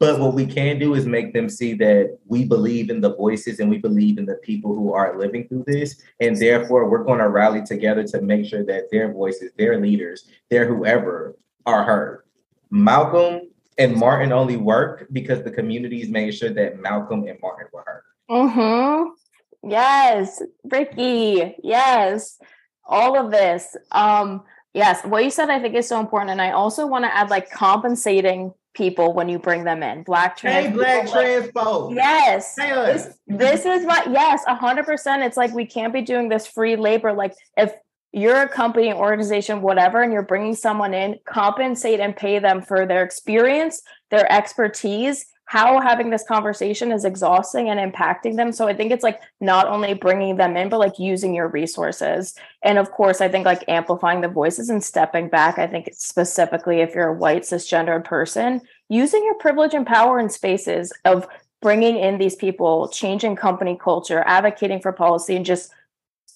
But 0.00 0.18
what 0.18 0.34
we 0.34 0.44
can 0.44 0.78
do 0.80 0.94
is 0.94 1.06
make 1.06 1.32
them 1.32 1.48
see 1.48 1.72
that 1.74 2.18
we 2.26 2.44
believe 2.44 2.90
in 2.90 3.00
the 3.00 3.14
voices 3.14 3.60
and 3.60 3.70
we 3.70 3.78
believe 3.78 4.18
in 4.18 4.26
the 4.26 4.34
people 4.36 4.74
who 4.74 4.92
are 4.92 5.16
living 5.16 5.46
through 5.46 5.64
this. 5.68 6.02
And 6.20 6.36
therefore, 6.36 6.90
we're 6.90 7.04
going 7.04 7.20
to 7.20 7.28
rally 7.28 7.62
together 7.64 8.02
to 8.08 8.20
make 8.20 8.46
sure 8.46 8.64
that 8.64 8.90
their 8.90 9.12
voices, 9.12 9.52
their 9.56 9.80
leaders, 9.80 10.26
their 10.50 10.66
whoever 10.66 11.36
are 11.64 11.84
heard. 11.84 12.24
Malcolm 12.70 13.47
and 13.78 13.96
Martin 13.96 14.32
only 14.32 14.56
worked 14.56 15.12
because 15.12 15.42
the 15.44 15.50
communities 15.50 16.08
made 16.08 16.32
sure 16.32 16.50
that 16.50 16.80
Malcolm 16.80 17.26
and 17.26 17.38
Martin 17.40 17.68
were 17.72 17.84
heard. 17.86 18.02
Mm-hmm. 18.30 19.70
Yes, 19.70 20.42
Ricky. 20.64 21.56
Yes, 21.62 22.38
all 22.84 23.18
of 23.18 23.30
this. 23.30 23.76
Um, 23.92 24.42
yes, 24.74 25.04
what 25.04 25.24
you 25.24 25.30
said 25.30 25.50
I 25.50 25.60
think 25.60 25.74
is 25.74 25.88
so 25.88 26.00
important, 26.00 26.30
and 26.30 26.42
I 26.42 26.50
also 26.50 26.86
want 26.86 27.04
to 27.04 27.14
add 27.14 27.30
like 27.30 27.50
compensating 27.50 28.52
people 28.74 29.12
when 29.12 29.28
you 29.28 29.38
bring 29.38 29.64
them 29.64 29.82
in. 29.82 30.02
Black 30.02 30.36
trans. 30.36 30.66
Hey, 30.66 30.72
black 30.72 31.10
trans 31.10 31.50
folks. 31.50 31.94
Yes. 31.94 32.54
This, 32.54 33.08
this 33.26 33.66
is 33.66 33.84
what. 33.84 34.10
Yes, 34.10 34.44
hundred 34.46 34.86
percent. 34.86 35.22
It's 35.22 35.36
like 35.36 35.52
we 35.52 35.66
can't 35.66 35.92
be 35.92 36.02
doing 36.02 36.28
this 36.28 36.46
free 36.46 36.76
labor. 36.76 37.12
Like 37.12 37.34
if 37.56 37.72
you're 38.12 38.42
a 38.42 38.48
company, 38.48 38.92
organization, 38.92 39.60
whatever, 39.60 40.02
and 40.02 40.12
you're 40.12 40.22
bringing 40.22 40.54
someone 40.54 40.94
in, 40.94 41.18
compensate 41.26 42.00
and 42.00 42.16
pay 42.16 42.38
them 42.38 42.62
for 42.62 42.86
their 42.86 43.04
experience, 43.04 43.82
their 44.10 44.30
expertise, 44.32 45.26
how 45.48 45.80
having 45.80 46.10
this 46.10 46.24
conversation 46.28 46.92
is 46.92 47.06
exhausting 47.06 47.70
and 47.70 47.80
impacting 47.80 48.36
them. 48.36 48.52
So 48.52 48.68
I 48.68 48.74
think 48.74 48.92
it's 48.92 49.02
like 49.02 49.18
not 49.40 49.66
only 49.66 49.94
bringing 49.94 50.36
them 50.36 50.58
in, 50.58 50.68
but 50.68 50.78
like 50.78 50.98
using 50.98 51.34
your 51.34 51.48
resources. 51.48 52.34
And 52.62 52.76
of 52.76 52.90
course, 52.90 53.22
I 53.22 53.28
think 53.28 53.46
like 53.46 53.64
amplifying 53.66 54.20
the 54.20 54.28
voices 54.28 54.68
and 54.68 54.84
stepping 54.84 55.30
back. 55.30 55.58
I 55.58 55.66
think 55.66 55.88
specifically 55.92 56.80
if 56.80 56.94
you're 56.94 57.08
a 57.08 57.14
white 57.14 57.42
cisgendered 57.42 58.04
person, 58.04 58.60
using 58.90 59.24
your 59.24 59.36
privilege 59.36 59.72
and 59.72 59.86
power 59.86 60.20
in 60.20 60.28
spaces 60.28 60.92
of 61.06 61.26
bringing 61.62 61.96
in 61.96 62.18
these 62.18 62.36
people, 62.36 62.88
changing 62.88 63.36
company 63.36 63.78
culture, 63.82 64.22
advocating 64.26 64.80
for 64.80 64.92
policy, 64.92 65.34
and 65.34 65.46
just 65.46 65.70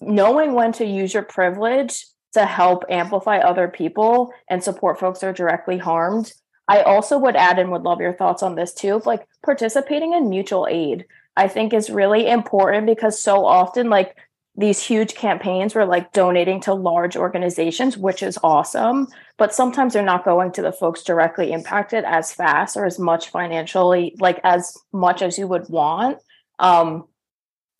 knowing 0.06 0.52
when 0.52 0.72
to 0.72 0.84
use 0.84 1.14
your 1.14 1.22
privilege 1.22 2.06
to 2.34 2.46
help 2.46 2.84
amplify 2.88 3.38
other 3.38 3.68
people 3.68 4.32
and 4.48 4.62
support 4.62 4.98
folks 4.98 5.22
are 5.22 5.32
directly 5.32 5.78
harmed. 5.78 6.32
I 6.68 6.82
also 6.82 7.18
would 7.18 7.36
add 7.36 7.58
and 7.58 7.70
would 7.70 7.82
love 7.82 8.00
your 8.00 8.14
thoughts 8.14 8.42
on 8.42 8.54
this 8.54 8.72
too, 8.72 9.02
like 9.04 9.26
participating 9.44 10.14
in 10.14 10.30
mutual 10.30 10.66
aid. 10.70 11.06
I 11.36 11.48
think 11.48 11.72
is 11.72 11.90
really 11.90 12.28
important 12.28 12.86
because 12.86 13.22
so 13.22 13.46
often 13.46 13.88
like 13.88 14.16
these 14.54 14.82
huge 14.82 15.14
campaigns 15.14 15.74
were 15.74 15.86
like 15.86 16.12
donating 16.12 16.60
to 16.60 16.74
large 16.74 17.16
organizations, 17.16 17.96
which 17.96 18.22
is 18.22 18.38
awesome, 18.44 19.08
but 19.38 19.54
sometimes 19.54 19.94
they're 19.94 20.02
not 20.02 20.26
going 20.26 20.52
to 20.52 20.62
the 20.62 20.72
folks 20.72 21.02
directly 21.02 21.52
impacted 21.52 22.04
as 22.04 22.34
fast 22.34 22.76
or 22.76 22.84
as 22.84 22.98
much 22.98 23.30
financially, 23.30 24.14
like 24.20 24.40
as 24.44 24.76
much 24.92 25.22
as 25.22 25.38
you 25.38 25.46
would 25.46 25.68
want. 25.70 26.18
Um, 26.58 27.08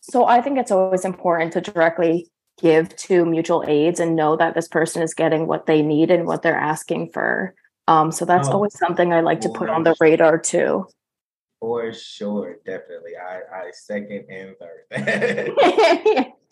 so 0.03 0.25
I 0.25 0.41
think 0.41 0.59
it's 0.59 0.71
always 0.71 1.05
important 1.05 1.53
to 1.53 1.61
directly 1.61 2.29
give 2.61 2.95
to 2.95 3.25
mutual 3.25 3.63
aids 3.67 3.99
and 3.99 4.15
know 4.15 4.35
that 4.35 4.53
this 4.53 4.67
person 4.67 5.01
is 5.01 5.13
getting 5.13 5.47
what 5.47 5.65
they 5.65 5.81
need 5.81 6.11
and 6.11 6.27
what 6.27 6.41
they're 6.41 6.55
asking 6.55 7.11
for. 7.11 7.55
Um, 7.87 8.11
so 8.11 8.25
that's 8.25 8.49
oh, 8.49 8.53
always 8.53 8.77
something 8.77 9.13
I 9.13 9.21
like 9.21 9.41
to 9.41 9.49
put 9.49 9.69
on 9.69 9.83
the 9.83 9.95
radar 9.99 10.37
too. 10.37 10.87
For 11.59 11.93
sure, 11.93 12.57
definitely. 12.65 13.13
I, 13.15 13.39
I 13.55 13.71
second 13.71 14.25
and 14.29 14.55
third. 14.59 15.53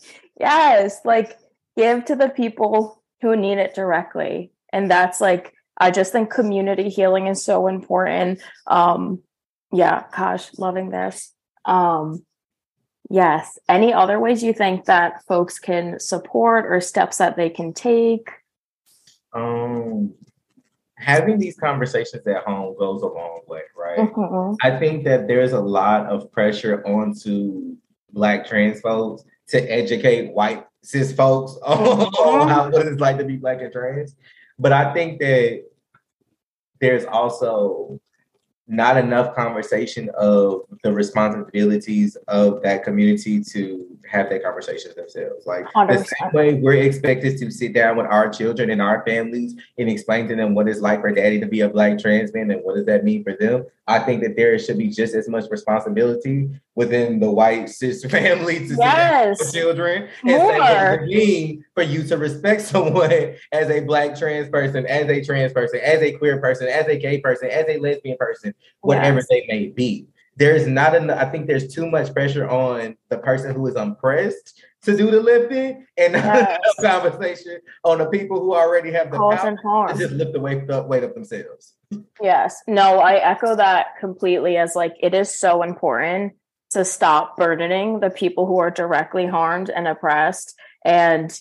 yes, 0.40 1.02
like 1.04 1.38
give 1.76 2.06
to 2.06 2.16
the 2.16 2.30
people 2.30 3.04
who 3.22 3.36
need 3.36 3.58
it 3.58 3.76
directly. 3.76 4.52
And 4.72 4.90
that's 4.90 5.20
like 5.20 5.54
I 5.78 5.92
just 5.92 6.14
think 6.14 6.32
community 6.32 6.90
healing 6.90 7.28
is 7.28 7.44
so 7.44 7.68
important. 7.68 8.40
Um 8.68 9.22
yeah, 9.74 10.06
gosh, 10.16 10.58
loving 10.58 10.90
this. 10.90 11.34
Um 11.66 12.26
Yes. 13.12 13.60
Any 13.68 13.94
other 13.94 14.20
ways 14.20 14.42
you 14.42 14.54
think 14.54 14.86
that 14.86 15.24
folks 15.26 15.60
can 15.60 16.00
support 16.00 16.66
or 16.66 16.80
steps 16.80 17.18
that 17.18 17.36
they 17.36 17.50
can 17.50 17.74
take? 17.74 18.30
Um, 19.34 20.14
having 20.96 21.38
these 21.38 21.58
conversations 21.58 22.26
at 22.26 22.44
home 22.44 22.76
goes 22.80 23.02
a 23.02 23.08
long 23.08 23.42
way, 23.48 23.64
right? 23.76 24.00
Mm-hmm. 24.00 24.56
I 24.62 24.80
think 24.80 25.04
that 25.04 25.28
there's 25.28 25.52
a 25.52 25.60
lot 25.60 26.06
of 26.06 26.32
pressure 26.32 26.86
onto 26.88 27.76
Black 28.14 28.48
trans 28.48 28.80
folks 28.80 29.24
to 29.50 29.60
educate 29.60 30.32
white 30.34 30.66
cis 30.82 31.12
folks 31.12 31.58
mm-hmm. 31.68 32.02
on 32.16 32.48
how, 32.48 32.70
what 32.70 32.88
it's 32.88 33.02
like 33.02 33.18
to 33.18 33.26
be 33.26 33.36
Black 33.36 33.62
and 33.62 33.74
trans. 33.74 34.16
But 34.58 34.72
I 34.72 34.94
think 34.94 35.20
that 35.20 35.66
there's 36.80 37.06
also 37.06 38.00
not 38.72 38.96
enough 38.96 39.36
conversation 39.36 40.10
of 40.18 40.62
the 40.82 40.94
responsibilities 40.94 42.16
of 42.30 42.62
that 42.62 42.86
community 42.86 43.44
to 43.44 43.86
have 44.10 44.30
that 44.30 44.42
conversation 44.42 44.92
themselves. 44.96 45.46
Like 45.46 45.66
100%. 45.66 45.88
the 45.90 46.06
same 46.06 46.32
way 46.32 46.54
we're 46.54 46.76
expected 46.76 47.38
to 47.40 47.52
sit 47.52 47.74
down 47.74 47.98
with 47.98 48.06
our 48.06 48.30
children 48.30 48.70
and 48.70 48.82
our 48.82 49.04
families 49.06 49.56
and 49.78 49.90
explain 49.90 50.30
to 50.30 50.38
them 50.38 50.56
what 50.56 50.70
it's 50.70 50.80
like 50.80 51.02
for 51.02 51.12
daddy 51.12 51.38
to 51.42 51.46
be 51.46 51.62
a 51.62 51.70
black 51.70 52.00
trans 52.00 52.34
man 52.34 52.50
and 52.50 52.64
what 52.64 52.76
does 52.76 52.86
that 52.86 53.04
mean 53.04 53.26
for 53.26 53.36
them. 53.36 53.66
I 53.88 54.00
think 54.00 54.24
that 54.24 54.38
there 54.38 54.58
should 54.58 54.78
be 54.78 54.90
just 54.90 55.16
as 55.16 55.28
much 55.28 55.52
responsibility 55.52 56.50
within 56.76 57.20
the 57.20 57.30
white 57.30 57.70
cis 57.70 58.04
family 58.10 58.68
to 58.68 58.76
yes. 58.76 59.52
children 59.52 60.08
and 60.24 60.32
More. 60.32 60.58
what 60.58 61.60
for 61.76 61.84
you 61.84 62.04
to 62.04 62.18
respect 62.18 62.62
someone 62.74 63.12
as 63.52 63.70
a 63.70 63.82
black 63.82 64.18
trans 64.18 64.50
person, 64.50 64.86
as 64.86 65.10
a 65.10 65.24
trans 65.24 65.54
person, 65.54 65.80
as 65.84 66.02
a 66.02 66.12
queer 66.14 66.40
person, 66.40 66.68
as 66.68 66.88
a 66.88 66.98
gay 66.98 67.20
person, 67.20 67.50
as 67.50 67.66
a 67.68 67.78
lesbian 67.78 68.18
person, 68.18 68.54
whatever 68.82 69.18
yes. 69.18 69.28
they 69.30 69.46
may 69.48 69.68
be. 69.68 70.08
There's 70.38 70.66
not 70.66 70.96
enough, 70.96 71.20
I 71.20 71.30
think 71.30 71.46
there's 71.46 71.74
too 71.74 71.90
much 71.90 72.14
pressure 72.14 72.50
on 72.50 72.96
the 73.10 73.18
person 73.18 73.54
who 73.54 73.68
is 73.68 73.76
oppressed 73.76 74.64
to 74.84 74.98
do 74.98 75.12
the 75.12 75.20
lifting 75.20 75.86
and 75.98 76.14
yes. 76.16 76.60
conversation 76.80 77.60
on 77.84 78.00
the 78.00 78.08
people 78.08 78.40
who 78.40 78.56
already 78.56 78.92
have 78.92 79.12
the 79.12 79.18
Cause 79.18 79.40
power 79.62 79.90
to 79.90 80.00
just 80.00 80.14
lift 80.14 80.34
the 80.34 80.40
weight 80.40 80.70
up, 80.70 80.88
weight 80.88 81.04
up 81.04 81.14
themselves. 81.14 81.74
Yes. 82.22 82.64
No, 82.66 83.00
I 83.00 83.16
echo 83.16 83.56
that 83.58 83.88
completely 84.00 84.58
as 84.58 84.76
like 84.76 84.96
it 85.02 85.14
is 85.14 85.38
so 85.38 85.64
important 85.64 86.34
to 86.72 86.86
stop 86.86 87.38
burdening 87.38 88.00
the 88.00 88.10
people 88.10 88.46
who 88.46 88.60
are 88.60 88.72
directly 88.72 89.26
harmed 89.26 89.70
and 89.70 89.88
oppressed 89.88 90.58
and 90.86 91.40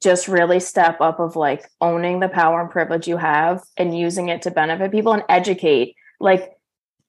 just 0.00 0.28
really 0.28 0.60
step 0.60 1.00
up 1.00 1.18
of 1.18 1.36
like 1.36 1.68
owning 1.80 2.20
the 2.20 2.28
power 2.28 2.60
and 2.60 2.70
privilege 2.70 3.08
you 3.08 3.16
have 3.16 3.62
and 3.76 3.98
using 3.98 4.28
it 4.28 4.42
to 4.42 4.50
benefit 4.50 4.92
people 4.92 5.12
and 5.12 5.24
educate. 5.28 5.96
Like, 6.20 6.52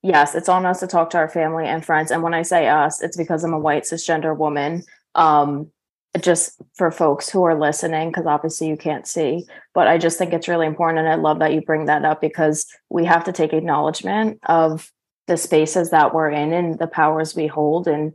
yes, 0.01 0.33
it's 0.33 0.49
on 0.49 0.65
us 0.65 0.79
to 0.79 0.87
talk 0.87 1.11
to 1.11 1.17
our 1.17 1.29
family 1.29 1.67
and 1.67 1.85
friends. 1.85 2.11
And 2.11 2.23
when 2.23 2.33
I 2.33 2.41
say 2.41 2.67
us, 2.67 3.01
it's 3.01 3.17
because 3.17 3.43
I'm 3.43 3.53
a 3.53 3.59
white 3.59 3.83
cisgender 3.83 4.35
woman. 4.35 4.83
Um, 5.15 5.71
just 6.19 6.59
for 6.75 6.89
folks 6.89 7.29
who 7.29 7.43
are 7.43 7.59
listening, 7.59 8.09
because 8.09 8.25
obviously 8.25 8.67
you 8.67 8.75
can't 8.75 9.05
see, 9.05 9.45
but 9.75 9.87
I 9.87 9.99
just 9.99 10.17
think 10.17 10.33
it's 10.33 10.47
really 10.47 10.65
important. 10.65 10.99
And 10.99 11.07
I 11.07 11.15
love 11.15 11.39
that 11.39 11.53
you 11.53 11.61
bring 11.61 11.85
that 11.85 12.03
up 12.03 12.19
because 12.19 12.65
we 12.89 13.05
have 13.05 13.25
to 13.25 13.31
take 13.31 13.53
acknowledgement 13.53 14.39
of 14.43 14.91
the 15.29 15.37
spaces 15.37 15.91
that 15.91 16.13
we're 16.13 16.29
in 16.29 16.51
and 16.51 16.79
the 16.79 16.87
powers 16.87 17.35
we 17.35 17.47
hold 17.47 17.87
and 17.87 18.13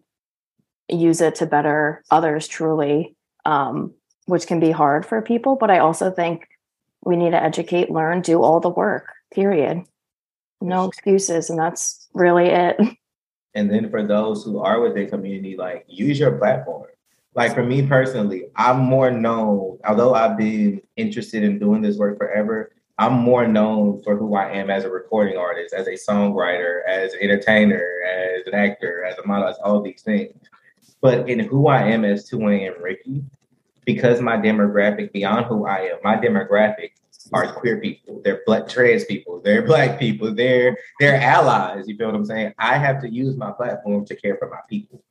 use 0.89 1.21
it 1.21 1.37
to 1.37 1.47
better 1.47 2.03
others 2.11 2.49
truly, 2.49 3.17
um, 3.45 3.95
which 4.27 4.47
can 4.47 4.59
be 4.59 4.73
hard 4.73 5.07
for 5.07 5.23
people. 5.23 5.57
But 5.57 5.71
I 5.71 5.79
also 5.79 6.11
think 6.11 6.49
we 7.05 7.17
need 7.17 7.31
to 7.31 7.43
educate, 7.43 7.89
learn, 7.89 8.21
do 8.21 8.43
all 8.43 8.59
the 8.59 8.69
work, 8.69 9.07
period. 9.33 9.85
No 10.61 10.87
excuses. 10.87 11.49
And 11.49 11.59
that's 11.59 12.09
really 12.13 12.49
it. 12.49 12.77
And 13.57 13.71
then 13.71 13.89
for 13.89 14.05
those 14.05 14.43
who 14.43 14.59
are 14.59 14.81
with 14.81 14.97
the 14.97 15.07
community, 15.07 15.57
like 15.57 15.85
use 15.87 16.19
your 16.19 16.33
platform 16.39 16.89
like 17.35 17.55
for 17.55 17.65
me 17.65 17.87
personally, 17.87 18.45
I'm 18.57 18.79
more 18.79 19.11
known, 19.11 19.79
although 19.85 20.15
I've 20.15 20.37
been 20.37 20.81
interested 20.97 21.43
in 21.43 21.59
doing 21.59 21.83
this 21.83 21.97
work 21.97 22.17
forever, 22.17 22.73
I'm 22.97 23.15
more 23.15 23.47
known 23.47 24.03
for 24.03 24.17
who 24.17 24.37
I 24.37 24.53
am 24.53 24.71
as 24.71 24.85
a 24.85 24.91
recording 24.91 25.37
artist, 25.37 25.75
as 25.75 25.89
a 25.89 25.93
songwriter, 25.93 26.81
as 26.87 27.13
an 27.15 27.21
entertainer, 27.23 27.83
as 28.07 28.47
an 28.47 28.55
actor, 28.55 29.05
as 29.05 29.19
a 29.19 29.27
model, 29.27 29.49
as 29.49 29.57
all 29.65 29.83
these 29.83 30.03
things. 30.03 30.37
But 31.01 31.29
in 31.29 31.41
who 31.41 31.67
I 31.67 31.83
am 31.83 32.05
as 32.05 32.31
2AM 32.31 32.81
Ricky, 32.81 33.25
because 33.85 34.21
my 34.21 34.37
demographic 34.37 35.13
beyond 35.13 35.47
who 35.47 35.67
I 35.67 35.81
am, 35.81 35.99
my 36.05 36.17
demographic 36.17 36.93
are 37.33 37.53
queer 37.53 37.81
people, 37.81 38.21
they're 38.23 38.43
black 38.47 38.69
trans 38.69 39.05
people, 39.05 39.41
they're 39.43 39.63
black 39.67 39.99
people, 39.99 40.33
they're 40.33 40.77
they're 41.01 41.21
allies. 41.21 41.89
You 41.89 41.97
feel 41.97 42.07
what 42.07 42.15
I'm 42.15 42.25
saying? 42.25 42.55
I 42.59 42.79
have 42.79 43.01
to 43.03 43.13
use 43.13 43.37
my 43.37 43.51
platform 43.51 44.05
to 44.07 44.15
care 44.15 44.37
for 44.37 44.49
my 44.49 44.61
people. 44.69 45.03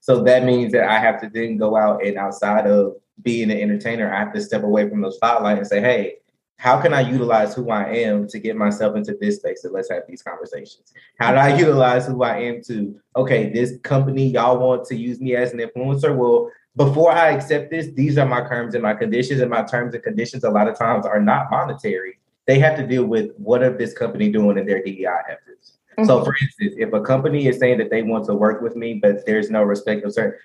So 0.00 0.22
that 0.22 0.44
means 0.44 0.72
that 0.72 0.88
I 0.88 0.98
have 1.00 1.20
to 1.22 1.28
then 1.28 1.56
go 1.56 1.76
out 1.76 2.04
and 2.04 2.16
outside 2.16 2.66
of 2.66 2.94
being 3.22 3.50
an 3.50 3.58
entertainer, 3.58 4.12
I 4.12 4.18
have 4.20 4.32
to 4.34 4.40
step 4.40 4.62
away 4.62 4.88
from 4.88 5.00
the 5.00 5.10
spotlight 5.10 5.58
and 5.58 5.66
say, 5.66 5.80
hey, 5.80 6.16
how 6.56 6.80
can 6.80 6.94
I 6.94 7.00
utilize 7.00 7.54
who 7.54 7.70
I 7.70 7.84
am 7.88 8.26
to 8.28 8.38
get 8.38 8.56
myself 8.56 8.96
into 8.96 9.16
this 9.20 9.36
space 9.36 9.64
and 9.64 9.72
let's 9.72 9.90
have 9.90 10.04
these 10.08 10.22
conversations? 10.22 10.92
How 11.18 11.32
do 11.32 11.38
I 11.38 11.56
utilize 11.58 12.06
who 12.06 12.22
I 12.22 12.38
am 12.38 12.62
to, 12.64 12.98
okay, 13.16 13.50
this 13.50 13.78
company, 13.82 14.28
y'all 14.28 14.58
want 14.58 14.86
to 14.86 14.96
use 14.96 15.20
me 15.20 15.36
as 15.36 15.52
an 15.52 15.58
influencer? 15.58 16.16
Well, 16.16 16.50
before 16.76 17.12
I 17.12 17.30
accept 17.30 17.70
this, 17.70 17.88
these 17.94 18.18
are 18.18 18.26
my 18.26 18.46
terms 18.48 18.74
and 18.74 18.82
my 18.82 18.94
conditions, 18.94 19.40
and 19.40 19.50
my 19.50 19.62
terms 19.62 19.94
and 19.94 20.02
conditions 20.02 20.44
a 20.44 20.50
lot 20.50 20.68
of 20.68 20.76
times 20.76 21.06
are 21.06 21.20
not 21.20 21.50
monetary. 21.50 22.18
They 22.46 22.58
have 22.58 22.76
to 22.76 22.86
deal 22.86 23.04
with 23.04 23.30
what 23.36 23.62
are 23.62 23.76
this 23.76 23.92
company 23.92 24.30
doing 24.30 24.58
in 24.58 24.66
their 24.66 24.82
DEI 24.82 25.06
efforts. 25.28 25.78
Mm-hmm. 25.98 26.06
So, 26.06 26.24
for 26.24 26.34
instance, 26.42 26.74
if 26.76 26.92
a 26.92 27.00
company 27.00 27.46
is 27.46 27.58
saying 27.58 27.78
that 27.78 27.90
they 27.90 28.02
want 28.02 28.26
to 28.26 28.34
work 28.34 28.60
with 28.60 28.74
me, 28.74 28.94
but 28.94 29.24
there's 29.24 29.50
no 29.50 29.62
respect 29.62 30.04
of 30.04 30.12
certain, 30.12 30.38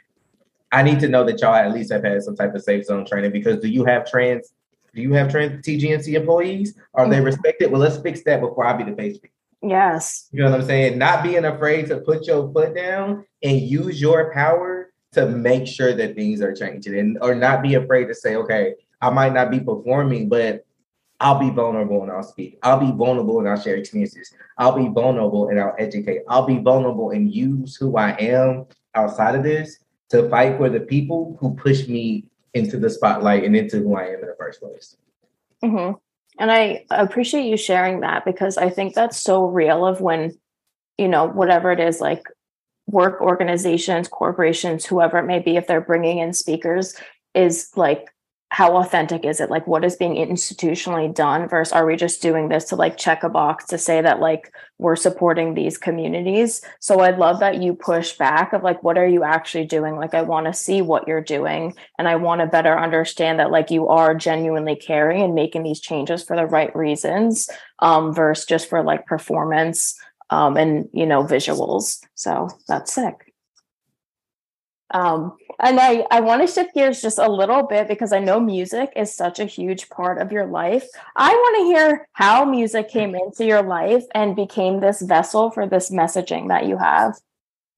I 0.71 0.83
need 0.83 0.99
to 0.99 1.07
know 1.07 1.23
that 1.23 1.41
y'all 1.41 1.55
at 1.55 1.73
least 1.73 1.91
have 1.91 2.03
had 2.03 2.21
some 2.21 2.35
type 2.35 2.53
of 2.53 2.61
safe 2.61 2.85
zone 2.85 3.05
training 3.05 3.31
because 3.31 3.59
do 3.59 3.67
you 3.67 3.85
have 3.85 4.09
trans, 4.09 4.53
do 4.93 5.01
you 5.01 5.13
have 5.13 5.29
trans 5.29 5.65
TGNC 5.65 6.13
employees? 6.13 6.77
Are 6.93 7.03
mm-hmm. 7.03 7.11
they 7.11 7.21
respected? 7.21 7.71
Well, 7.71 7.81
let's 7.81 7.97
fix 7.97 8.23
that 8.23 8.41
before 8.41 8.65
I 8.65 8.73
be 8.73 8.89
the 8.89 8.95
face. 8.95 9.19
Yes. 9.61 10.29
You 10.31 10.43
know 10.43 10.51
what 10.51 10.61
I'm 10.61 10.65
saying? 10.65 10.97
Not 10.97 11.23
being 11.23 11.45
afraid 11.45 11.87
to 11.87 11.97
put 11.97 12.27
your 12.27 12.51
foot 12.53 12.75
down 12.75 13.25
and 13.43 13.59
use 13.59 14.01
your 14.01 14.33
power 14.33 14.91
to 15.13 15.27
make 15.27 15.67
sure 15.67 15.93
that 15.93 16.15
things 16.15 16.41
are 16.41 16.53
changing 16.53 16.97
and 16.97 17.17
or 17.21 17.35
not 17.35 17.61
be 17.61 17.75
afraid 17.75 18.05
to 18.05 18.15
say, 18.15 18.35
okay, 18.35 18.75
I 19.01 19.09
might 19.09 19.33
not 19.33 19.51
be 19.51 19.59
performing, 19.59 20.29
but 20.29 20.65
I'll 21.19 21.39
be 21.39 21.49
vulnerable 21.49 22.03
and 22.03 22.11
I'll 22.11 22.23
speak. 22.23 22.57
I'll 22.63 22.79
be 22.79 22.91
vulnerable 22.91 23.39
and 23.39 23.49
I'll 23.49 23.59
share 23.59 23.75
experiences. 23.75 24.33
I'll 24.57 24.77
be 24.77 24.87
vulnerable 24.87 25.49
and 25.49 25.59
I'll 25.59 25.75
educate. 25.77 26.21
I'll 26.29 26.45
be 26.45 26.59
vulnerable 26.59 27.11
and 27.11 27.33
use 27.33 27.75
who 27.75 27.97
I 27.97 28.11
am 28.11 28.65
outside 28.95 29.35
of 29.35 29.43
this 29.43 29.79
to 30.09 30.29
fight 30.29 30.57
for 30.57 30.69
the 30.69 30.79
people 30.79 31.37
who 31.39 31.55
push 31.55 31.87
me 31.87 32.25
into 32.53 32.77
the 32.77 32.89
spotlight 32.89 33.43
and 33.43 33.55
into 33.55 33.77
who 33.77 33.95
I 33.95 34.07
am 34.07 34.21
in 34.21 34.27
the 34.27 34.35
first 34.37 34.61
place. 34.61 34.95
Mm-hmm. 35.63 35.97
And 36.39 36.51
I 36.51 36.85
appreciate 36.89 37.45
you 37.45 37.57
sharing 37.57 37.99
that 37.99 38.25
because 38.25 38.57
I 38.57 38.69
think 38.69 38.93
that's 38.93 39.17
so 39.17 39.45
real 39.45 39.85
of 39.85 39.99
when, 40.01 40.37
you 40.97 41.07
know, 41.07 41.27
whatever 41.27 41.71
it 41.71 41.79
is, 41.79 41.99
like 41.99 42.23
work 42.87 43.21
organizations, 43.21 44.07
corporations, 44.07 44.85
whoever 44.85 45.17
it 45.17 45.25
may 45.25 45.39
be, 45.39 45.57
if 45.57 45.67
they're 45.67 45.81
bringing 45.81 46.19
in 46.19 46.33
speakers, 46.33 46.95
is 47.35 47.69
like 47.75 48.09
how 48.51 48.77
authentic 48.77 49.25
is 49.25 49.39
it? 49.39 49.51
Like 49.51 49.67
what 49.67 49.85
is 49.85 49.95
being 49.95 50.15
institutionally 50.15 51.13
done 51.13 51.47
versus 51.47 51.71
are 51.71 51.85
we 51.85 51.95
just 51.95 52.21
doing 52.21 52.49
this 52.49 52.65
to 52.65 52.75
like 52.75 52.97
check 52.97 53.23
a 53.23 53.29
box 53.29 53.65
to 53.65 53.77
say 53.77 54.01
that 54.01 54.19
like 54.19 54.51
we're 54.79 54.95
supporting 54.95 55.53
these 55.53 55.77
communities? 55.77 56.61
So 56.79 56.99
i'd 57.01 57.19
love 57.19 57.39
that 57.41 57.61
you 57.61 57.75
push 57.75 58.13
back 58.13 58.53
of 58.53 58.63
like 58.63 58.81
what 58.81 58.97
are 58.97 59.07
you 59.07 59.23
actually 59.23 59.65
doing? 59.65 59.97
Like 59.97 60.15
i 60.15 60.23
want 60.23 60.47
to 60.47 60.53
see 60.53 60.81
what 60.81 61.07
you're 61.07 61.21
doing 61.21 61.75
and 61.99 62.07
i 62.07 62.15
want 62.15 62.41
to 62.41 62.47
better 62.47 62.77
understand 62.77 63.39
that 63.39 63.51
like 63.51 63.69
you 63.69 63.87
are 63.87 64.15
genuinely 64.15 64.75
caring 64.75 65.21
and 65.21 65.35
making 65.35 65.63
these 65.63 65.79
changes 65.79 66.23
for 66.23 66.35
the 66.35 66.45
right 66.45 66.75
reasons 66.75 67.49
um 67.79 68.13
versus 68.13 68.45
just 68.45 68.67
for 68.69 68.83
like 68.83 69.05
performance 69.05 69.95
um 70.31 70.57
and 70.57 70.89
you 70.91 71.05
know 71.05 71.23
visuals. 71.23 72.03
So 72.15 72.49
that's 72.67 72.93
sick 72.93 73.28
um, 74.91 75.37
and 75.59 75.79
I, 75.79 76.05
I 76.09 76.21
want 76.21 76.41
to 76.41 76.51
shift 76.51 76.73
gears 76.73 77.01
just 77.01 77.19
a 77.19 77.29
little 77.29 77.63
bit 77.63 77.87
because 77.87 78.13
I 78.13 78.19
know 78.19 78.39
music 78.39 78.91
is 78.95 79.13
such 79.13 79.39
a 79.39 79.45
huge 79.45 79.89
part 79.89 80.21
of 80.21 80.31
your 80.31 80.45
life. 80.45 80.85
I 81.15 81.31
want 81.31 81.57
to 81.57 81.63
hear 81.65 82.07
how 82.13 82.45
music 82.45 82.89
came 82.89 83.13
into 83.13 83.45
your 83.45 83.61
life 83.61 84.03
and 84.15 84.35
became 84.35 84.79
this 84.79 85.01
vessel 85.01 85.51
for 85.51 85.67
this 85.67 85.91
messaging 85.91 86.47
that 86.47 86.65
you 86.65 86.77
have. 86.77 87.15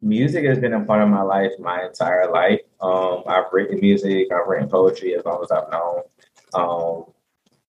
Music 0.01 0.45
has 0.45 0.59
been 0.59 0.73
a 0.73 0.85
part 0.85 1.01
of 1.01 1.09
my 1.09 1.21
life 1.21 1.51
my 1.59 1.83
entire 1.83 2.31
life. 2.31 2.61
Um, 2.79 3.23
I've 3.27 3.45
written 3.51 3.79
music, 3.79 4.27
I've 4.31 4.47
written 4.47 4.69
poetry 4.69 5.15
as 5.15 5.25
long 5.25 5.43
as 5.43 5.51
I've 5.51 5.71
known. 5.71 6.01
Um, 6.53 7.05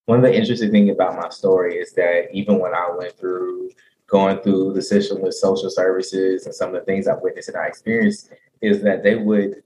one 0.07 0.18
of 0.18 0.24
the 0.24 0.35
interesting 0.35 0.70
things 0.70 0.90
about 0.90 1.16
my 1.16 1.28
story 1.31 1.76
is 1.76 1.92
that 1.92 2.28
even 2.33 2.59
when 2.59 2.74
I 2.74 2.90
went 2.96 3.16
through 3.18 3.70
going 4.07 4.38
through 4.40 4.74
the 4.74 4.83
system 4.83 5.22
with 5.22 5.35
social 5.35 5.70
services 5.70 6.44
and 6.44 6.55
some 6.55 6.68
of 6.68 6.74
the 6.74 6.85
things 6.85 7.09
I've 7.09 7.22
witnessed 7.22 7.48
and 7.48 7.57
I 7.57 7.66
experienced, 7.66 8.31
is 8.62 8.83
that 8.83 9.03
they 9.03 9.16
would 9.16 9.62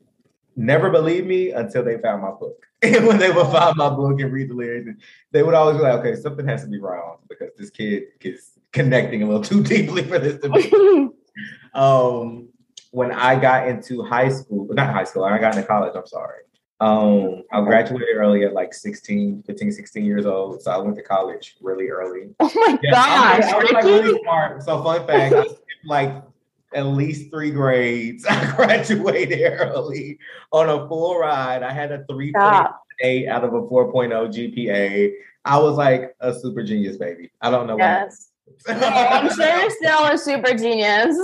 never 0.57 0.91
believe 0.91 1.27
me 1.27 1.51
until 1.51 1.85
they 1.85 1.99
found 1.99 2.23
my 2.23 2.31
book. 2.31 2.67
And 2.83 3.07
when 3.07 3.19
they 3.19 3.31
would 3.31 3.47
find 3.47 3.75
my 3.77 3.89
book 3.89 4.21
and 4.21 4.31
read 4.31 4.51
the 4.51 4.55
lyrics, 4.55 5.03
they 5.33 5.43
would 5.43 5.55
always 5.55 5.79
be 5.79 5.83
like, 5.83 5.95
okay, 6.01 6.15
something 6.15 6.47
has 6.47 6.63
to 6.65 6.69
be 6.69 6.79
wrong 6.79 7.17
because 7.27 7.51
this 7.57 7.71
kid 7.71 8.05
is 8.21 8.51
connecting 8.71 9.23
a 9.23 9.27
little 9.27 9.43
too 9.43 9.63
deeply 9.63 10.03
for 10.03 10.19
this 10.19 10.39
to 10.43 10.51
be. 10.51 11.09
um, 11.75 12.51
when 12.91 13.13
I 13.13 13.41
got 13.41 13.67
into 13.67 14.03
high 14.03 14.29
school, 14.29 14.69
not 14.71 14.93
high 14.93 15.05
school, 15.05 15.25
I 15.25 15.39
got 15.39 15.57
into 15.57 15.67
college, 15.67 15.95
I'm 15.97 16.07
sorry. 16.07 16.43
Um, 16.79 17.45
I 17.51 17.63
graduated 17.63 18.09
early 18.15 18.45
at 18.45 18.53
like 18.53 18.75
16, 18.75 19.45
15, 19.47 19.73
16 19.73 20.05
years 20.05 20.27
old. 20.27 20.61
So 20.61 20.71
I 20.71 20.77
went 20.77 20.97
to 20.97 21.03
college 21.03 21.57
really 21.63 21.89
early. 21.89 22.35
Oh 22.41 22.53
my 22.55 22.79
yeah, 22.83 22.91
gosh. 22.91 23.07
I 23.09 23.39
was, 23.39 23.47
I 23.47 23.57
was 23.57 23.73
like 23.73 23.85
really 23.85 24.21
smart. 24.23 24.63
So 24.63 24.83
fun 24.83 25.07
fact, 25.07 25.35
I 25.35 25.47
like 25.87 26.23
at 26.75 26.87
least 26.87 27.31
three 27.31 27.51
grades. 27.51 28.27
I 28.31 28.55
graduated 28.57 29.41
early 29.61 30.19
on 30.53 30.69
a 30.69 30.89
full 30.89 31.19
ride. 31.19 31.63
I 31.63 31.73
had 31.73 31.93
a 31.93 32.05
3.8 32.05 33.29
out 33.29 33.45
of 33.45 33.55
a 33.55 33.63
4.0 33.63 34.11
GPA. 34.11 35.13
I 35.45 35.59
was 35.59 35.77
like 35.77 36.15
a 36.21 36.35
super 36.35 36.63
genius 36.63 36.97
baby. 36.97 37.31
I 37.41 37.51
don't 37.51 37.67
know. 37.67 37.79
Yes. 37.79 38.31
I'm 38.69 39.33
sure 39.35 39.61
you're 39.61 39.71
still 39.71 40.05
a 40.07 40.19
super 40.19 40.55
genius. 40.55 41.17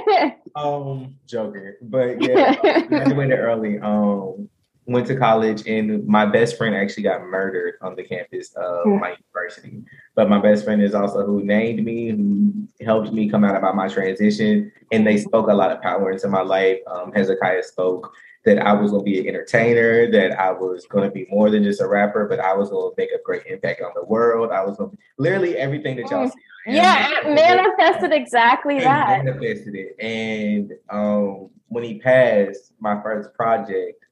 um, 0.56 1.14
joking, 1.26 1.74
but 1.82 2.20
yeah, 2.22 2.54
graduated 2.86 3.38
early. 3.38 3.78
Um, 3.78 4.48
went 4.88 5.06
to 5.06 5.14
college 5.14 5.66
and 5.66 6.06
my 6.06 6.24
best 6.24 6.56
friend 6.56 6.74
actually 6.74 7.02
got 7.02 7.22
murdered 7.22 7.74
on 7.82 7.94
the 7.94 8.02
campus 8.02 8.54
of 8.56 8.86
mm. 8.86 8.98
my 8.98 9.14
university. 9.34 9.84
But 10.14 10.30
my 10.30 10.40
best 10.40 10.64
friend 10.64 10.82
is 10.82 10.94
also 10.94 11.26
who 11.26 11.44
named 11.44 11.84
me, 11.84 12.08
who 12.08 12.66
helped 12.80 13.12
me 13.12 13.28
come 13.28 13.44
out 13.44 13.54
about 13.54 13.76
my 13.76 13.86
transition. 13.86 14.72
And 14.90 15.06
they 15.06 15.18
spoke 15.18 15.48
a 15.48 15.54
lot 15.54 15.70
of 15.70 15.82
power 15.82 16.10
into 16.10 16.28
my 16.28 16.40
life. 16.40 16.78
Um, 16.86 17.12
Hezekiah 17.12 17.62
spoke 17.64 18.12
that 18.46 18.58
I 18.58 18.72
was 18.72 18.90
going 18.90 19.04
to 19.04 19.10
be 19.10 19.20
an 19.20 19.28
entertainer, 19.28 20.10
that 20.10 20.40
I 20.40 20.52
was 20.52 20.86
going 20.86 21.04
to 21.04 21.10
be 21.10 21.26
more 21.30 21.50
than 21.50 21.62
just 21.62 21.82
a 21.82 21.86
rapper, 21.86 22.26
but 22.26 22.40
I 22.40 22.54
was 22.54 22.70
going 22.70 22.90
to 22.90 22.94
make 22.96 23.10
a 23.10 23.22
great 23.22 23.44
impact 23.44 23.82
on 23.82 23.92
the 23.94 24.04
world. 24.04 24.50
I 24.52 24.64
was 24.64 24.78
going 24.78 24.90
to 24.90 24.98
literally 25.18 25.54
everything 25.56 25.96
that 25.96 26.10
y'all 26.10 26.26
mm. 26.26 26.32
see. 26.32 26.74
Yeah, 26.74 27.10
it 27.10 27.34
manifested 27.34 28.12
exactly 28.12 28.80
that. 28.80 29.24
Manifested 29.24 29.74
it. 29.74 29.96
And 30.00 30.72
um, 30.88 31.50
when 31.68 31.84
he 31.84 31.98
passed, 31.98 32.72
my 32.80 33.00
first 33.02 33.34
project, 33.34 34.04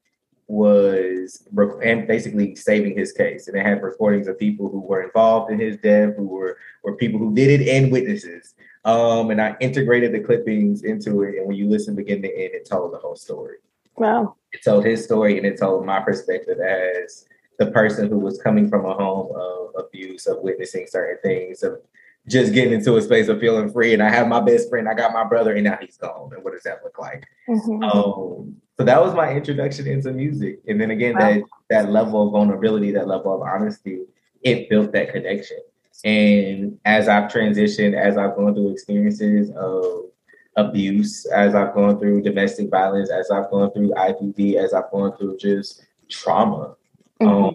was 0.49 1.47
and 1.83 2.07
basically 2.07 2.55
saving 2.55 2.97
his 2.97 3.13
case. 3.13 3.49
And 3.49 3.57
they 3.57 3.63
had 3.63 3.83
recordings 3.83 4.29
of 4.29 4.39
people 4.39 4.69
who 4.69 4.81
were 4.81 5.03
involved 5.03 5.51
in 5.51 5.59
his 5.59 5.77
death, 5.79 6.15
who 6.17 6.27
were 6.27 6.59
were 6.83 6.97
people 6.97 7.19
who 7.19 7.35
did 7.35 7.61
it 7.61 7.69
and 7.69 7.91
witnesses. 7.91 8.55
Um, 8.85 9.31
and 9.31 9.43
I 9.43 9.57
integrated 9.61 10.13
the 10.13 10.21
clippings 10.21 10.85
into 10.85 11.23
it. 11.23 11.37
And 11.39 11.47
when 11.47 11.57
you 11.57 11.69
listen 11.69 11.97
begin 11.97 12.23
to 12.23 12.29
end, 12.29 12.55
it 12.55 12.69
told 12.69 12.93
the 12.93 12.99
whole 12.99 13.17
story. 13.17 13.57
Wow. 13.97 14.37
It 14.53 14.63
told 14.63 14.85
his 14.85 15.03
story 15.03 15.37
and 15.37 15.47
it 15.47 15.59
told 15.59 15.85
my 15.85 16.01
perspective 16.01 16.61
as 16.61 17.27
the 17.59 17.71
person 17.73 18.09
who 18.09 18.19
was 18.19 18.41
coming 18.41 18.69
from 18.69 18.85
a 18.85 18.95
home 18.95 19.35
of 19.35 19.71
abuse, 19.77 20.27
of 20.27 20.39
witnessing 20.43 20.87
certain 20.89 21.19
things, 21.23 21.63
of 21.63 21.81
just 22.29 22.53
getting 22.53 22.73
into 22.73 22.97
a 22.97 23.03
space 23.03 23.29
of 23.29 23.41
feeling 23.41 23.71
free. 23.71 23.95
And 23.95 24.03
I 24.03 24.09
have 24.09 24.29
my 24.29 24.41
best 24.41 24.69
friend, 24.69 24.89
I 24.89 24.95
got 24.95 25.13
my 25.13 25.25
brother, 25.25 25.55
and 25.55 25.65
now 25.65 25.79
he's 25.81 25.97
gone. 25.97 26.31
And 26.35 26.45
what 26.45 26.53
does 26.53 26.65
that 26.65 26.83
look 26.83 26.99
like? 26.99 27.27
Mm-hmm. 27.49 27.85
Um, 27.85 28.57
so 28.77 28.85
that 28.85 29.01
was 29.01 29.15
my 29.15 29.33
introduction 29.33 29.87
into 29.87 30.13
music. 30.13 30.61
And 30.67 30.81
then 30.81 30.91
again, 30.91 31.15
wow. 31.15 31.21
that 31.21 31.43
that 31.71 31.91
level 31.91 32.27
of 32.27 32.33
vulnerability, 32.33 32.93
that 32.93 33.09
level 33.09 33.35
of 33.35 33.43
honesty, 33.43 34.03
it 34.43 34.69
built 34.69 34.93
that 34.93 35.13
connection. 35.13 35.59
And 36.05 36.79
as 36.85 37.09
I've 37.09 37.31
transitioned, 37.31 37.95
as 37.95 38.19
I've 38.19 38.37
gone 38.37 38.55
through 38.55 38.71
experiences 38.71 39.51
of 39.57 40.11
abuse, 40.57 41.27
as 41.27 41.55
I've 41.55 41.75
gone 41.75 41.99
through 41.99 42.23
domestic 42.23 42.71
violence, 42.71 43.11
as 43.11 43.31
I've 43.31 43.51
gone 43.51 43.73
through 43.73 43.91
IPV, 43.91 44.57
as 44.57 44.75
I've 44.75 44.91
gone 44.91 45.17
through 45.17 45.39
just 45.39 45.87
trauma 46.11 46.77
mm-hmm. 47.21 47.29
um, 47.29 47.55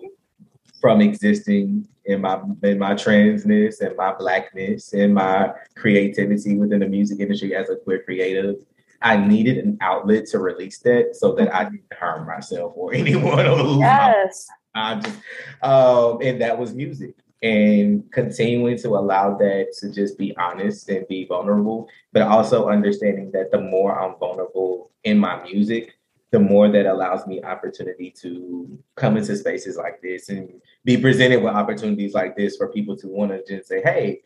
from 0.82 1.00
existing 1.00 1.88
in 2.06 2.20
my 2.20 2.42
in 2.64 2.80
my 2.80 2.94
transness 2.94 3.80
and 3.80 3.96
my 3.96 4.14
blackness 4.14 4.92
and 4.94 5.14
my 5.14 5.52
creativity 5.76 6.58
within 6.58 6.80
the 6.80 6.88
music 6.88 7.20
industry 7.20 7.56
as 7.56 7.70
a 7.70 7.76
queer 7.78 8.02
creative 8.04 8.56
I 9.02 9.18
needed 9.18 9.58
an 9.58 9.78
outlet 9.82 10.28
to 10.28 10.40
release 10.40 10.80
that 10.80 11.16
so 11.16 11.34
that 11.34 11.54
I 11.54 11.66
didn't 11.66 11.94
harm 11.94 12.28
myself 12.28 12.74
or 12.76 12.94
anyone 12.94 13.46
or 13.46 13.64
lose 13.64 13.80
yes. 13.80 14.48
my 14.76 14.96
just, 14.96 15.18
um, 15.64 16.20
and 16.22 16.40
that 16.42 16.58
was 16.58 16.74
music. 16.74 17.16
And 17.44 18.04
continuing 18.12 18.78
to 18.80 18.90
allow 18.90 19.36
that 19.38 19.74
to 19.80 19.92
just 19.92 20.16
be 20.16 20.38
honest 20.38 20.88
and 20.90 21.08
be 21.08 21.26
vulnerable, 21.26 21.90
but 22.14 22.22
also 22.22 22.70
understanding 22.70 23.32
that 23.32 23.50
the 23.50 23.60
more 23.60 24.00
I'm 24.00 24.16
vulnerable 24.20 24.92
in 25.04 25.18
my 25.18 25.42
music, 25.42 25.96
the 26.32 26.40
more 26.40 26.70
that 26.70 26.86
allows 26.86 27.28
me 27.28 27.44
opportunity 27.44 28.10
to 28.10 28.80
come 28.96 29.18
into 29.18 29.36
spaces 29.36 29.76
like 29.76 30.02
this 30.02 30.30
and 30.30 30.62
be 30.86 30.98
presented 30.98 31.44
with 31.44 31.54
opportunities 31.54 32.14
like 32.14 32.38
this 32.38 32.56
for 32.56 32.70
people 32.70 32.96
to 32.98 33.08
want 33.08 33.32
to 33.32 33.44
just 33.46 33.68
say, 33.68 33.82
hey, 33.82 34.22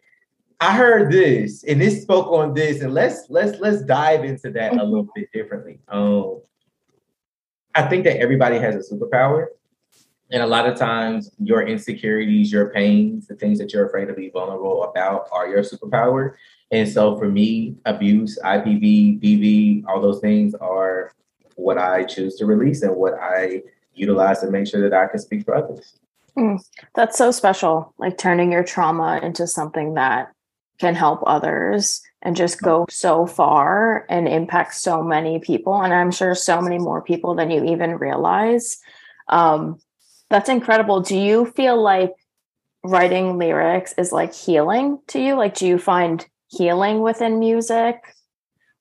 I 0.60 0.78
heard 0.78 1.12
this 1.12 1.64
and 1.64 1.82
this 1.82 2.02
spoke 2.02 2.28
on 2.28 2.54
this, 2.54 2.82
and 2.82 2.94
let's 2.94 3.26
let's 3.30 3.60
let's 3.60 3.82
dive 3.82 4.24
into 4.24 4.52
that 4.52 4.74
a 4.74 4.84
little 4.84 5.08
bit 5.14 5.30
differently. 5.34 5.80
Um, 5.90 6.42
I 7.74 7.84
think 7.84 8.06
that 8.06 8.18
everybody 8.18 8.58
has 8.58 8.76
a 8.76 8.94
superpower, 8.94 9.48
and 10.32 10.42
a 10.42 10.48
lot 10.48 10.66
of 10.66 10.78
times 10.78 11.32
your 11.40 11.68
insecurities, 11.68 12.54
your 12.54 12.70
pains, 12.70 13.28
the 13.28 13.36
things 13.36 13.60
that 13.60 13.74
you're 13.74 13.88
afraid 13.88 14.06
to 14.06 14.14
be 14.14 14.30
vulnerable 14.30 14.84
about 14.84 15.28
are 15.32 15.48
your 15.48 15.62
superpower. 15.62 16.36
And 16.72 16.88
so 16.88 17.18
for 17.18 17.30
me, 17.30 17.76
abuse, 17.86 18.40
IPV, 18.44 19.22
DV, 19.22 19.84
all 19.88 20.02
those 20.02 20.20
things 20.20 20.56
are 20.56 21.12
what 21.56 21.78
I 21.78 22.04
choose 22.04 22.36
to 22.36 22.46
release 22.46 22.82
and 22.82 22.96
what 22.96 23.14
I 23.16 23.64
utilize 23.94 24.42
to 24.42 24.52
make 24.52 24.68
sure 24.68 24.88
that 24.88 24.94
I 24.98 25.08
can 25.08 25.20
speak 25.20 25.46
for 25.46 25.56
others. 25.56 26.00
Mm, 26.38 26.60
that's 26.94 27.18
so 27.18 27.32
special, 27.32 27.94
like 27.98 28.18
turning 28.18 28.52
your 28.52 28.64
trauma 28.64 29.20
into 29.24 29.48
something 29.48 29.94
that 29.94 30.32
can 30.80 30.96
help 30.96 31.24
others 31.26 32.02
and 32.22 32.36
just 32.36 32.62
go 32.62 32.86
so 32.90 33.26
far 33.26 34.06
and 34.10 34.28
impact 34.28 34.76
so 34.76 35.02
many 35.02 35.40
people 35.40 35.82
and 35.82 35.94
i'm 35.94 36.12
sure 36.12 36.36
so 36.36 36.60
many 36.60 36.78
more 36.78 37.02
people 37.02 37.36
than 37.36 37.52
you 37.52 37.64
even 37.64 37.98
realize. 37.98 38.78
Um, 39.30 39.80
that's 40.30 40.50
incredible. 40.50 41.02
Do 41.02 41.18
you 41.18 41.46
feel 41.46 41.82
like 41.82 42.12
writing 42.84 43.38
lyrics 43.38 43.94
is 43.98 44.12
like 44.12 44.34
healing 44.34 45.00
to 45.08 45.20
you? 45.20 45.36
Like 45.36 45.56
do 45.56 45.66
you 45.68 45.78
find 45.78 46.26
healing 46.48 47.02
within 47.02 47.40
music 47.40 48.15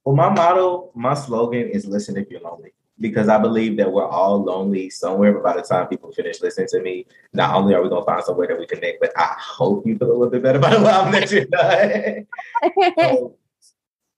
well 0.04 0.16
my 0.16 0.28
motto 0.28 0.90
my 0.94 1.14
slogan 1.14 1.68
is 1.68 1.86
listen 1.86 2.16
if 2.16 2.30
you're 2.30 2.40
lonely 2.40 2.72
because 3.00 3.28
I 3.28 3.38
believe 3.38 3.76
that 3.78 3.90
we're 3.90 4.06
all 4.06 4.42
lonely 4.42 4.88
somewhere. 4.90 5.32
But 5.32 5.42
by 5.42 5.56
the 5.56 5.62
time 5.62 5.88
people 5.88 6.12
finish 6.12 6.40
listening 6.40 6.68
to 6.70 6.80
me, 6.80 7.06
not 7.32 7.54
only 7.54 7.74
are 7.74 7.82
we 7.82 7.88
gonna 7.88 8.04
find 8.04 8.22
somewhere 8.22 8.46
that 8.48 8.58
we 8.58 8.66
connect, 8.66 9.00
but 9.00 9.12
I 9.16 9.34
hope 9.38 9.86
you 9.86 9.98
feel 9.98 10.10
a 10.10 10.12
little 10.12 10.30
bit 10.30 10.42
better 10.42 10.58
about 10.58 10.80
the 10.80 10.90
album 10.90 11.12
that 11.12 11.30
you've 11.30 11.50
done. 11.50 12.26
so, 12.98 13.36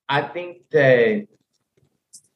I 0.08 0.22
think 0.22 0.58
that 0.70 1.26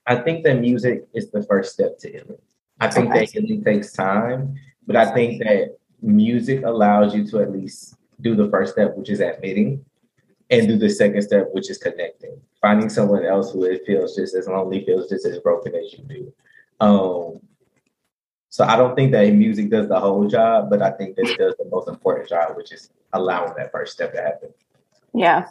I 0.07 0.17
think 0.17 0.45
that 0.45 0.55
music 0.55 1.07
is 1.15 1.31
the 1.31 1.43
first 1.43 1.75
step 1.75 1.99
to 1.99 2.11
healing. 2.11 2.39
I 2.81 2.89
think 2.89 3.11
okay. 3.11 3.21
that 3.21 3.31
healing 3.31 3.63
takes 3.63 3.93
time, 3.93 4.57
but 4.87 4.97
I 4.97 5.13
think 5.13 5.43
that 5.43 5.77
music 6.01 6.65
allows 6.65 7.15
you 7.15 7.27
to 7.29 7.41
at 7.41 7.53
least 7.53 7.95
do 8.23 8.35
the 8.35 8.49
first 8.49 8.73
step, 8.73 8.97
which 8.97 9.11
is 9.11 9.21
admitting, 9.21 9.85
and 10.51 10.67
do 10.67 10.77
the 10.77 10.91
second 10.91 11.23
step, 11.23 11.49
which 11.53 11.71
is 11.71 11.79
connecting. 11.79 12.41
Finding 12.61 12.89
someone 12.89 13.25
else 13.25 13.53
who 13.53 13.65
it 13.65 13.83
feels 13.87 14.17
just 14.17 14.35
as 14.35 14.49
lonely, 14.49 14.85
feels 14.85 15.09
just 15.09 15.25
as 15.27 15.39
broken 15.39 15.75
as 15.75 15.93
you 15.93 16.05
do. 16.05 16.33
Um, 16.81 17.41
so 18.49 18.65
I 18.65 18.77
don't 18.77 18.97
think 18.97 19.13
that 19.13 19.33
music 19.33 19.71
does 19.71 19.89
the 19.89 20.01
whole 20.01 20.27
job, 20.27 20.71
but 20.71 20.83
I 20.83 20.91
think 20.91 21.15
that 21.17 21.29
it 21.29 21.39
does 21.39 21.55
the 21.59 21.67
most 21.71 21.89
important 21.89 22.29
job, 22.29 22.57
which 22.57 22.73
is 22.73 22.91
allowing 23.13 23.53
that 23.57 23.71
first 23.71 23.93
step 23.93 24.13
to 24.13 24.21
happen. 24.21 24.51
Yeah. 25.15 25.47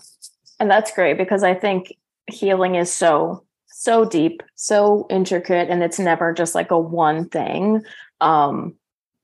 And 0.59 0.69
that's 0.69 0.93
great 0.93 1.17
because 1.17 1.43
I 1.43 1.53
think 1.53 1.93
healing 2.27 2.75
is 2.75 2.91
so 2.91 3.45
so 3.71 4.03
deep, 4.03 4.43
so 4.55 5.07
intricate, 5.09 5.69
and 5.69 5.81
it's 5.81 5.99
never 5.99 6.33
just 6.33 6.53
like 6.53 6.71
a 6.71 6.77
one 6.77 7.29
thing. 7.29 7.81
Um, 8.19 8.75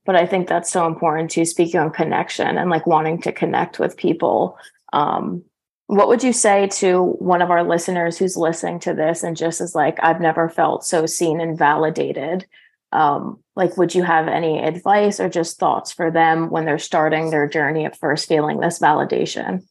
but 0.05 0.15
I 0.15 0.25
think 0.25 0.47
that's 0.47 0.71
so 0.71 0.87
important 0.87 1.31
to 1.31 1.43
speaking 1.45 1.79
on 1.79 1.91
connection 1.91 2.57
and 2.57 2.69
like 2.69 2.87
wanting 2.87 3.21
to 3.23 3.33
connect 3.33 3.79
with 3.79 3.97
people. 3.97 4.57
Um, 4.93 5.43
what 5.87 6.07
would 6.07 6.23
you 6.23 6.33
say 6.33 6.67
to 6.67 7.01
one 7.03 7.41
of 7.41 7.51
our 7.51 7.63
listeners 7.63 8.17
who's 8.17 8.35
listening 8.35 8.79
to 8.81 8.93
this 8.93 9.23
and 9.23 9.37
just 9.37 9.61
is 9.61 9.75
like, 9.75 9.99
I've 10.01 10.19
never 10.19 10.49
felt 10.49 10.83
so 10.83 11.05
seen 11.05 11.39
and 11.39 11.57
validated? 11.57 12.45
Um, 12.91 13.43
like, 13.55 13.77
would 13.77 13.93
you 13.93 14.03
have 14.03 14.27
any 14.27 14.59
advice 14.59 15.19
or 15.19 15.29
just 15.29 15.59
thoughts 15.59 15.91
for 15.91 16.09
them 16.09 16.49
when 16.49 16.65
they're 16.65 16.79
starting 16.79 17.29
their 17.29 17.47
journey 17.47 17.85
of 17.85 17.97
first 17.97 18.27
feeling 18.27 18.59
this 18.59 18.79
validation? 18.79 19.63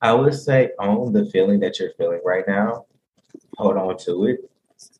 I 0.00 0.12
would 0.12 0.34
say 0.34 0.70
own 0.78 1.12
the 1.12 1.24
feeling 1.26 1.60
that 1.60 1.80
you're 1.80 1.94
feeling 1.98 2.20
right 2.24 2.44
now. 2.46 2.86
Hold 3.56 3.76
on 3.76 3.98
to 3.98 4.26
it 4.26 4.50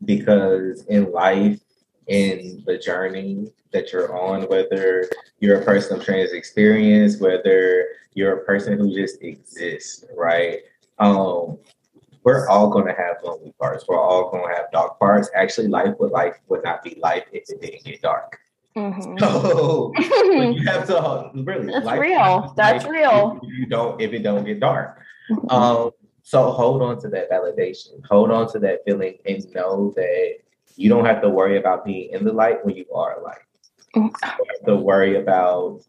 because 0.05 0.85
in 0.87 1.13
life, 1.13 1.61
in 2.07 2.63
the 2.67 2.79
journey 2.79 3.51
that 3.73 3.93
you're 3.93 4.17
on, 4.17 4.43
whether 4.43 5.09
you're 5.41 5.61
a 5.61 5.65
person 5.65 5.99
of 5.99 6.05
trans 6.05 6.33
experience, 6.33 7.19
whether 7.21 7.87
you're 8.15 8.39
a 8.39 8.45
person 8.45 8.79
who 8.79 8.93
just 8.95 9.23
exists, 9.23 10.05
right? 10.17 10.61
Um, 10.99 11.59
we're 12.23 12.49
all 12.49 12.69
gonna 12.71 12.95
have 12.95 13.17
lonely 13.23 13.55
parts. 13.61 13.85
We're 13.87 14.01
all 14.01 14.31
gonna 14.31 14.55
have 14.55 14.73
dark 14.73 14.99
parts. 14.99 15.31
Actually, 15.35 15.69
life 15.69 15.95
would 16.01 16.11
life 16.11 16.37
would 16.49 16.65
not 16.65 16.83
be 16.83 16.99
life 17.01 17.25
if 17.33 17.45
it 17.49 17.61
didn't 17.61 17.85
get 17.85 18.03
dark. 18.03 18.39
Mm-hmm. 18.77 19.19
So 19.19 19.93
you 19.97 20.63
have 20.67 20.87
to 20.89 21.31
really 21.35 21.73
that's 21.73 21.99
real. 21.99 22.53
That's 22.57 22.85
real. 22.85 23.41
If 23.43 23.59
you 23.59 23.67
don't 23.67 24.01
if 24.01 24.13
it 24.13 24.23
don't 24.23 24.45
get 24.45 24.61
dark. 24.61 25.01
Mm-hmm. 25.31 25.51
Um, 25.51 25.91
so 26.23 26.51
hold 26.51 26.83
on 26.83 27.01
to 27.03 27.09
that 27.11 27.31
validation. 27.31 28.05
Hold 28.09 28.33
on 28.33 28.51
to 28.53 28.59
that 28.59 28.81
feeling 28.85 29.19
and 29.27 29.47
know 29.55 29.93
that 29.95 30.39
you 30.77 30.89
don't 30.89 31.07
have 31.07 31.23
to 31.23 31.29
worry 31.29 31.59
about 31.59 31.85
being 31.85 32.11
in 32.11 32.25
the 32.25 32.33
light 32.33 32.65
when 32.65 32.77
you 32.77 32.87
are 32.95 33.23
light. 33.23 33.39
You 33.95 34.13
have 34.23 34.65
to 34.67 34.77
worry 34.77 35.17
about 35.17 35.83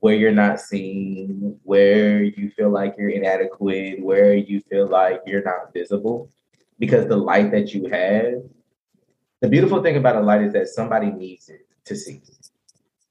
where 0.00 0.14
you're 0.14 0.32
not 0.32 0.60
seen, 0.60 1.58
where 1.62 2.22
you 2.22 2.50
feel 2.50 2.70
like 2.70 2.94
you're 2.96 3.10
inadequate, 3.10 4.02
where 4.02 4.34
you 4.34 4.60
feel 4.62 4.88
like 4.88 5.20
you're 5.26 5.42
not 5.42 5.72
visible. 5.72 6.30
Because 6.78 7.06
the 7.06 7.16
light 7.16 7.50
that 7.52 7.74
you 7.74 7.88
have, 7.88 8.42
the 9.40 9.48
beautiful 9.48 9.82
thing 9.82 9.96
about 9.96 10.16
a 10.16 10.20
light 10.20 10.42
is 10.42 10.52
that 10.52 10.68
somebody 10.68 11.10
needs 11.10 11.48
it 11.48 11.66
to 11.84 11.96
see. 11.96 12.20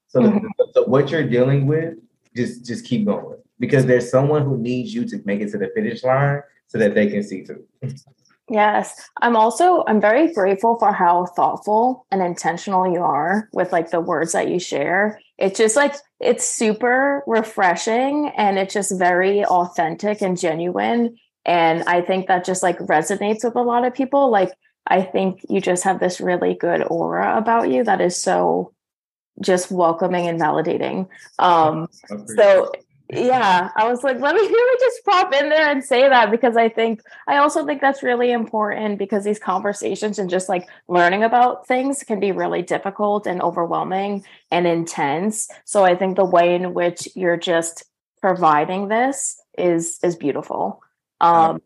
So, 0.08 0.22
mm-hmm. 0.22 0.46
the, 0.58 0.68
so 0.74 0.84
what 0.84 1.10
you're 1.10 1.28
dealing 1.28 1.68
with, 1.68 1.96
just 2.36 2.66
just 2.66 2.86
keep 2.86 3.06
going 3.06 3.38
because 3.60 3.86
there's 3.86 4.10
someone 4.10 4.44
who 4.44 4.58
needs 4.58 4.94
you 4.94 5.06
to 5.08 5.22
make 5.26 5.42
it 5.42 5.52
to 5.52 5.58
the 5.58 5.70
finish 5.76 6.04
line 6.04 6.42
so 6.68 6.78
that 6.78 6.96
they 6.96 7.08
can 7.08 7.24
see 7.24 7.44
too. 7.44 7.64
Yes. 8.52 9.10
I'm 9.22 9.38
also 9.38 9.86
I'm 9.88 10.02
very 10.02 10.34
grateful 10.34 10.78
for 10.78 10.92
how 10.92 11.26
thoughtful 11.26 12.06
and 12.12 12.22
intentional 12.22 12.92
you 12.92 13.00
are 13.00 13.48
with 13.54 13.72
like 13.72 13.92
the 13.92 14.02
words 14.02 14.34
that 14.34 14.50
you 14.50 14.60
share. 14.60 15.22
It's 15.38 15.58
just 15.58 15.78
like 15.78 15.96
it's 16.20 16.46
super 16.46 17.24
refreshing 17.26 18.30
and 18.36 18.60
it's 18.60 18.74
just 18.74 19.00
very 19.00 19.46
authentic 19.46 20.22
and 20.22 20.38
genuine 20.38 21.18
and 21.46 21.84
I 21.84 22.02
think 22.02 22.28
that 22.28 22.44
just 22.44 22.62
like 22.62 22.78
resonates 22.80 23.46
with 23.46 23.56
a 23.56 23.62
lot 23.62 23.86
of 23.86 23.94
people. 23.94 24.30
Like 24.30 24.52
I 24.86 25.02
think 25.02 25.46
you 25.50 25.62
just 25.62 25.86
have 25.86 26.02
this 26.02 26.20
really 26.20 26.54
good 26.54 26.84
aura 26.90 27.38
about 27.38 27.70
you 27.70 27.86
that 27.86 28.02
is 28.02 28.22
so 28.22 28.74
just 29.40 29.72
welcoming 29.72 30.28
and 30.28 30.42
validating. 30.42 31.08
Um 31.40 31.88
so 32.36 32.70
yeah 33.12 33.70
i 33.76 33.88
was 33.90 34.04
like 34.04 34.20
let 34.20 34.36
me, 34.36 34.42
let 34.44 34.52
me 34.52 34.76
just 34.80 35.04
pop 35.06 35.34
in 35.34 35.50
there 35.50 35.70
and 35.70 35.84
say 35.84 36.08
that 36.08 36.32
because 36.32 36.56
i 36.56 36.70
think 36.70 37.02
i 37.28 37.38
also 37.38 37.66
think 37.66 37.82
that's 37.82 38.04
really 38.04 38.32
important 38.32 38.98
because 38.98 39.24
these 39.24 39.40
conversations 39.40 40.18
and 40.18 40.30
just 40.30 40.50
like 40.50 40.68
learning 40.88 41.24
about 41.24 41.68
things 41.68 42.04
can 42.04 42.20
be 42.20 42.32
really 42.32 42.62
difficult 42.62 43.28
and 43.28 43.42
overwhelming 43.42 44.24
and 44.50 44.66
intense 44.66 45.50
so 45.66 45.84
i 45.84 45.96
think 45.96 46.16
the 46.16 46.26
way 46.26 46.56
in 46.56 46.74
which 46.74 47.08
you're 47.16 47.38
just 47.38 47.84
providing 48.22 48.88
this 48.88 49.40
is 49.58 50.00
is 50.04 50.16
beautiful 50.16 50.82
um 51.20 51.62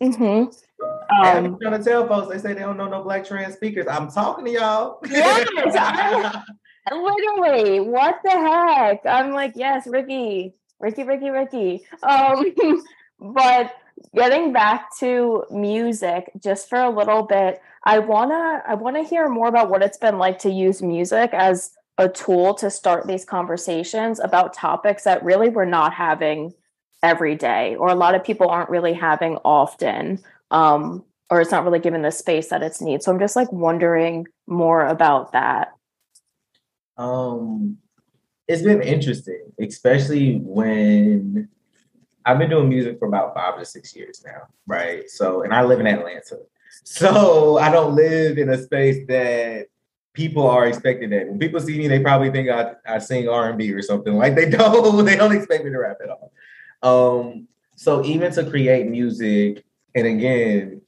mm-hmm. 0.00 0.44
Um, 1.10 1.44
I'm 1.44 1.58
trying 1.60 1.78
to 1.78 1.84
tell 1.84 2.06
folks. 2.06 2.28
They 2.28 2.38
say 2.38 2.54
they 2.54 2.60
don't 2.60 2.76
know 2.76 2.88
no 2.88 3.02
black 3.02 3.24
trans 3.24 3.54
speakers. 3.54 3.86
I'm 3.88 4.10
talking 4.10 4.44
to 4.44 4.50
y'all. 4.50 4.98
yes, 5.08 5.48
Literally, 6.90 7.80
what 7.80 8.20
the 8.22 8.30
heck? 8.30 9.06
I'm 9.06 9.32
like, 9.32 9.52
yes, 9.56 9.86
Ricky, 9.86 10.54
Ricky, 10.80 11.04
Ricky, 11.04 11.30
Ricky. 11.30 11.82
Um, 12.02 12.54
but 13.20 13.74
getting 14.14 14.52
back 14.52 14.94
to 14.98 15.44
music 15.50 16.30
just 16.42 16.68
for 16.68 16.78
a 16.78 16.90
little 16.90 17.22
bit, 17.22 17.60
I 17.84 17.98
wanna 18.00 18.62
I 18.66 18.74
wanna 18.74 19.02
hear 19.02 19.28
more 19.28 19.48
about 19.48 19.70
what 19.70 19.82
it's 19.82 19.98
been 19.98 20.18
like 20.18 20.38
to 20.40 20.50
use 20.50 20.82
music 20.82 21.30
as 21.32 21.72
a 21.98 22.08
tool 22.08 22.54
to 22.54 22.70
start 22.70 23.06
these 23.06 23.24
conversations 23.24 24.20
about 24.20 24.52
topics 24.52 25.04
that 25.04 25.22
really 25.24 25.48
we're 25.48 25.64
not 25.64 25.94
having 25.94 26.52
every 27.02 27.34
day 27.36 27.76
or 27.76 27.88
a 27.88 27.94
lot 27.94 28.14
of 28.14 28.24
people 28.24 28.48
aren't 28.48 28.70
really 28.70 28.94
having 28.94 29.36
often 29.44 30.18
um, 30.50 31.04
or 31.30 31.40
it's 31.40 31.50
not 31.50 31.64
really 31.64 31.78
given 31.78 32.02
the 32.02 32.10
space 32.10 32.48
that 32.48 32.62
it's 32.62 32.80
needs 32.80 33.04
so 33.04 33.12
i'm 33.12 33.18
just 33.18 33.36
like 33.36 33.52
wondering 33.52 34.26
more 34.46 34.84
about 34.86 35.32
that 35.32 35.74
um, 36.96 37.78
it's 38.46 38.62
been 38.62 38.82
interesting, 38.82 39.52
especially 39.58 40.38
when 40.38 41.48
I've 42.24 42.38
been 42.38 42.50
doing 42.50 42.68
music 42.68 42.98
for 42.98 43.08
about 43.08 43.34
five 43.34 43.58
to 43.58 43.64
six 43.64 43.94
years 43.94 44.22
now, 44.24 44.48
right? 44.66 45.08
So, 45.08 45.42
and 45.42 45.52
I 45.52 45.62
live 45.62 45.80
in 45.80 45.86
Atlanta, 45.86 46.38
so 46.84 47.58
I 47.58 47.70
don't 47.70 47.94
live 47.94 48.38
in 48.38 48.50
a 48.50 48.62
space 48.62 49.06
that 49.08 49.66
people 50.12 50.46
are 50.46 50.66
expecting 50.66 51.10
that. 51.10 51.28
When 51.28 51.38
people 51.38 51.60
see 51.60 51.76
me, 51.76 51.88
they 51.88 52.00
probably 52.00 52.30
think 52.30 52.48
I, 52.48 52.74
I 52.86 52.98
sing 52.98 53.28
R 53.28 53.48
and 53.50 53.58
B 53.58 53.72
or 53.72 53.82
something. 53.82 54.14
Like 54.18 54.34
they 54.34 54.48
don't, 54.48 55.04
they 55.04 55.16
don't 55.16 55.34
expect 55.36 55.64
me 55.64 55.70
to 55.70 55.78
rap 55.78 55.98
at 56.02 56.10
all. 56.10 56.32
Um, 56.82 57.48
so 57.76 58.04
even 58.04 58.32
to 58.32 58.48
create 58.48 58.86
music, 58.86 59.64
and 59.94 60.06
again, 60.06 60.80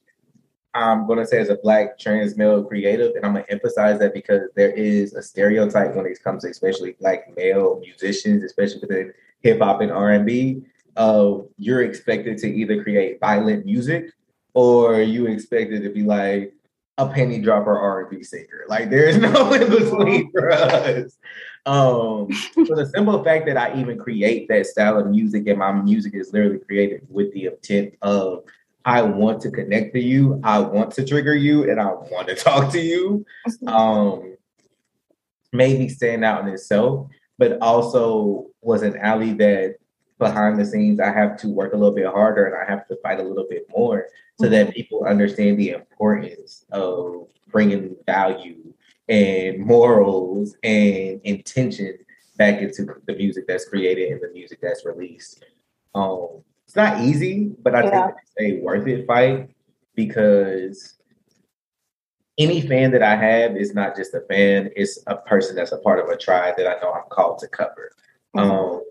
I'm 0.77 1.07
going 1.07 1.19
to 1.19 1.25
say 1.25 1.39
as 1.39 1.49
a 1.49 1.55
black 1.55 1.97
trans 1.97 2.37
male 2.37 2.63
creative, 2.63 3.15
and 3.15 3.25
I'm 3.25 3.33
going 3.33 3.45
to 3.45 3.51
emphasize 3.51 3.99
that 3.99 4.13
because 4.13 4.41
there 4.55 4.71
is 4.71 5.13
a 5.15 5.23
stereotype 5.23 5.95
when 5.95 6.05
it 6.05 6.23
comes 6.23 6.43
to 6.43 6.49
especially 6.49 6.95
black 6.99 7.35
male 7.35 7.79
musicians, 7.79 8.43
especially 8.43 8.81
within 8.81 9.13
hip 9.41 9.59
hop 9.59 9.81
and 9.81 9.91
R&B. 9.91 10.61
Uh, 10.95 11.39
you're 11.57 11.83
expected 11.83 12.37
to 12.39 12.47
either 12.47 12.83
create 12.83 13.19
violent 13.19 13.65
music 13.65 14.11
or 14.53 15.01
you 15.01 15.27
expected 15.27 15.83
to 15.83 15.89
be 15.89 16.03
like 16.03 16.53
a 16.97 17.07
penny 17.07 17.39
dropper 17.39 17.77
R&B 17.77 18.23
singer. 18.23 18.65
Like 18.67 18.89
there's 18.89 19.17
no 19.17 19.53
in 19.53 19.69
between 19.69 20.31
for 20.31 20.51
us. 20.51 21.17
Um, 21.65 22.31
for 22.53 22.75
the 22.75 22.89
simple 22.95 23.23
fact 23.23 23.45
that 23.47 23.57
I 23.57 23.77
even 23.77 23.99
create 23.99 24.47
that 24.47 24.65
style 24.65 24.97
of 24.99 25.07
music 25.07 25.47
and 25.47 25.59
my 25.59 25.71
music 25.71 26.13
is 26.15 26.31
literally 26.31 26.59
created 26.59 27.05
with 27.09 27.33
the 27.33 27.47
intent 27.47 27.95
of 28.01 28.45
I 28.87 29.01
want 29.01 29.41
to 29.41 29.51
connect 29.51 29.93
to 29.95 29.99
you. 29.99 30.39
I 30.45 30.59
want 30.59 30.91
to 30.91 31.05
trigger 31.05 31.35
you 31.35 31.69
and 31.69 31.77
I 31.77 31.87
want 31.87 32.29
to 32.29 32.35
talk 32.49 32.71
to 32.71 32.79
you. 32.79 33.25
Um, 33.67 34.37
maybe 35.51 35.89
stand 35.89 36.23
out 36.23 36.47
in 36.47 36.53
itself, 36.53 37.09
but 37.37 37.61
also 37.61 38.47
was 38.61 38.83
an 38.83 38.95
alley 38.95 39.33
that 39.33 39.75
behind 40.19 40.57
the 40.57 40.65
scenes 40.65 41.01
I 41.01 41.11
have 41.11 41.35
to 41.39 41.49
work 41.49 41.73
a 41.73 41.75
little 41.75 41.93
bit 41.93 42.07
harder 42.07 42.45
and 42.45 42.55
I 42.55 42.71
have 42.71 42.87
to 42.87 42.95
fight 43.03 43.19
a 43.19 43.23
little 43.23 43.45
bit 43.49 43.67
more 43.75 44.07
so 44.39 44.47
that 44.47 44.67
mm-hmm. 44.67 44.71
people 44.71 45.03
understand 45.03 45.59
the 45.59 45.71
importance 45.71 46.63
of 46.71 47.27
bringing 47.51 47.93
value 48.05 48.73
and 49.09 49.59
morals 49.59 50.55
and 50.63 51.19
intention 51.25 51.97
back 52.37 52.61
into 52.61 52.85
the 53.05 53.15
music 53.15 53.47
that's 53.47 53.67
created 53.67 54.13
and 54.13 54.21
the 54.21 54.31
music 54.31 54.59
that's 54.61 54.85
released. 54.85 55.43
Um, 55.93 56.43
it's 56.67 56.75
not 56.75 57.01
easy, 57.01 57.55
but 57.63 57.73
I 57.73 57.83
yeah. 57.83 58.07
think 58.07 58.15
it's 58.21 58.33
a 58.39 58.61
worth 58.61 58.85
it 58.87 59.07
fight 59.07 59.49
because 59.95 60.95
any 62.37 62.59
fan 62.61 62.91
that 62.91 63.01
I 63.01 63.15
have 63.15 63.55
is 63.55 63.73
not 63.73 63.95
just 63.95 64.13
a 64.13 64.21
fan; 64.21 64.69
it's 64.75 64.99
a 65.07 65.15
person 65.15 65.55
that's 65.55 65.71
a 65.71 65.77
part 65.77 65.99
of 65.99 66.09
a 66.09 66.17
tribe 66.17 66.55
that 66.57 66.67
I 66.67 66.79
know 66.81 66.91
I'm 66.91 67.09
called 67.09 67.39
to 67.39 67.47
cover. 67.47 67.91
Mm-hmm. 68.35 68.51
Um, 68.51 68.83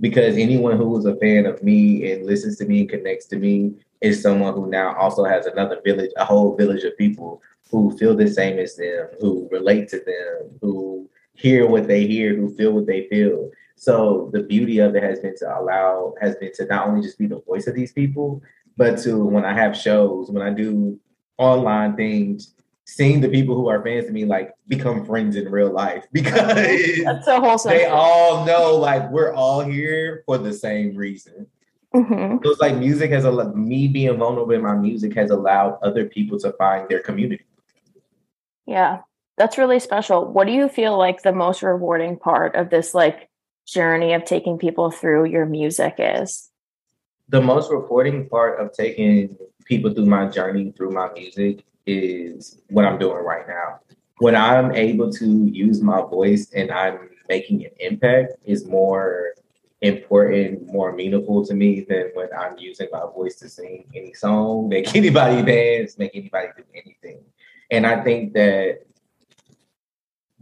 because 0.00 0.36
anyone 0.36 0.76
who 0.76 0.96
is 0.96 1.06
a 1.06 1.16
fan 1.16 1.46
of 1.46 1.60
me 1.62 2.12
and 2.12 2.24
listens 2.24 2.56
to 2.58 2.66
me 2.66 2.80
and 2.80 2.88
connects 2.88 3.26
to 3.26 3.36
me 3.36 3.74
is 4.00 4.22
someone 4.22 4.54
who 4.54 4.70
now 4.70 4.94
also 4.94 5.24
has 5.24 5.46
another 5.46 5.80
village, 5.84 6.10
a 6.16 6.24
whole 6.24 6.54
village 6.56 6.84
of 6.84 6.96
people 6.96 7.42
who 7.70 7.96
feel 7.98 8.14
the 8.14 8.28
same 8.28 8.58
as 8.58 8.76
them, 8.76 9.08
who 9.20 9.48
relate 9.50 9.88
to 9.88 9.98
them, 9.98 10.56
who 10.60 11.10
hear 11.34 11.66
what 11.66 11.88
they 11.88 12.06
hear, 12.06 12.36
who 12.36 12.54
feel 12.54 12.72
what 12.72 12.86
they 12.86 13.08
feel. 13.08 13.50
So 13.76 14.30
the 14.32 14.42
beauty 14.42 14.78
of 14.78 14.94
it 14.94 15.02
has 15.02 15.20
been 15.20 15.36
to 15.38 15.58
allow, 15.58 16.14
has 16.20 16.36
been 16.36 16.52
to 16.54 16.66
not 16.66 16.86
only 16.86 17.02
just 17.02 17.18
be 17.18 17.26
the 17.26 17.40
voice 17.40 17.66
of 17.66 17.74
these 17.74 17.92
people, 17.92 18.42
but 18.76 18.98
to 19.00 19.24
when 19.24 19.44
I 19.44 19.52
have 19.54 19.76
shows, 19.76 20.30
when 20.30 20.42
I 20.42 20.50
do 20.50 20.98
online 21.38 21.96
things, 21.96 22.54
seeing 22.86 23.20
the 23.20 23.28
people 23.28 23.54
who 23.54 23.68
are 23.68 23.82
fans 23.82 24.06
of 24.06 24.12
me 24.12 24.24
like 24.24 24.54
become 24.68 25.04
friends 25.04 25.36
in 25.36 25.50
real 25.50 25.70
life 25.70 26.06
because 26.12 27.02
that's 27.04 27.24
so 27.24 27.40
wholesome. 27.40 27.70
They 27.70 27.86
all 27.86 28.44
know 28.44 28.76
like 28.76 29.10
we're 29.10 29.32
all 29.32 29.60
here 29.60 30.22
for 30.26 30.38
the 30.38 30.52
same 30.52 30.94
reason. 30.94 31.46
Mm-hmm. 31.94 32.38
So 32.42 32.50
it's 32.50 32.60
like 32.60 32.76
music 32.76 33.10
has 33.12 33.24
allowed 33.24 33.56
me 33.56 33.86
being 33.86 34.16
vulnerable 34.16 34.52
in 34.52 34.62
my 34.62 34.74
music 34.74 35.14
has 35.14 35.30
allowed 35.30 35.78
other 35.82 36.06
people 36.06 36.38
to 36.40 36.52
find 36.52 36.88
their 36.88 36.98
community. 36.98 37.44
Yeah, 38.66 39.00
that's 39.36 39.58
really 39.58 39.78
special. 39.78 40.26
What 40.26 40.46
do 40.46 40.52
you 40.52 40.68
feel 40.68 40.98
like 40.98 41.22
the 41.22 41.32
most 41.32 41.62
rewarding 41.62 42.18
part 42.18 42.56
of 42.56 42.70
this 42.70 42.94
like 42.94 43.28
journey 43.66 44.12
of 44.14 44.24
taking 44.24 44.58
people 44.58 44.90
through 44.90 45.24
your 45.24 45.46
music 45.46 45.96
is? 45.98 46.50
The 47.28 47.40
most 47.40 47.70
rewarding 47.70 48.28
part 48.28 48.60
of 48.60 48.72
taking 48.72 49.36
people 49.64 49.92
through 49.92 50.06
my 50.06 50.28
journey 50.28 50.72
through 50.76 50.90
my 50.90 51.10
music 51.12 51.64
is 51.86 52.60
what 52.68 52.84
I'm 52.84 52.98
doing 52.98 53.24
right 53.24 53.46
now. 53.48 53.80
When 54.18 54.36
I'm 54.36 54.72
able 54.72 55.10
to 55.12 55.26
use 55.46 55.82
my 55.82 56.00
voice 56.00 56.50
and 56.52 56.70
I'm 56.70 57.10
making 57.28 57.64
an 57.64 57.72
impact 57.80 58.34
is 58.44 58.66
more 58.66 59.34
important, 59.80 60.66
more 60.66 60.92
meaningful 60.92 61.44
to 61.46 61.54
me 61.54 61.80
than 61.80 62.10
when 62.14 62.28
I'm 62.36 62.56
using 62.58 62.88
my 62.92 63.02
voice 63.14 63.36
to 63.36 63.48
sing 63.48 63.86
any 63.94 64.14
song, 64.14 64.68
make 64.74 64.94
anybody 64.94 65.42
dance, 65.42 65.98
make 65.98 66.14
anybody 66.14 66.48
do 66.56 66.64
anything. 66.74 67.20
And 67.70 67.86
I 67.86 68.02
think 68.02 68.34
that 68.34 68.86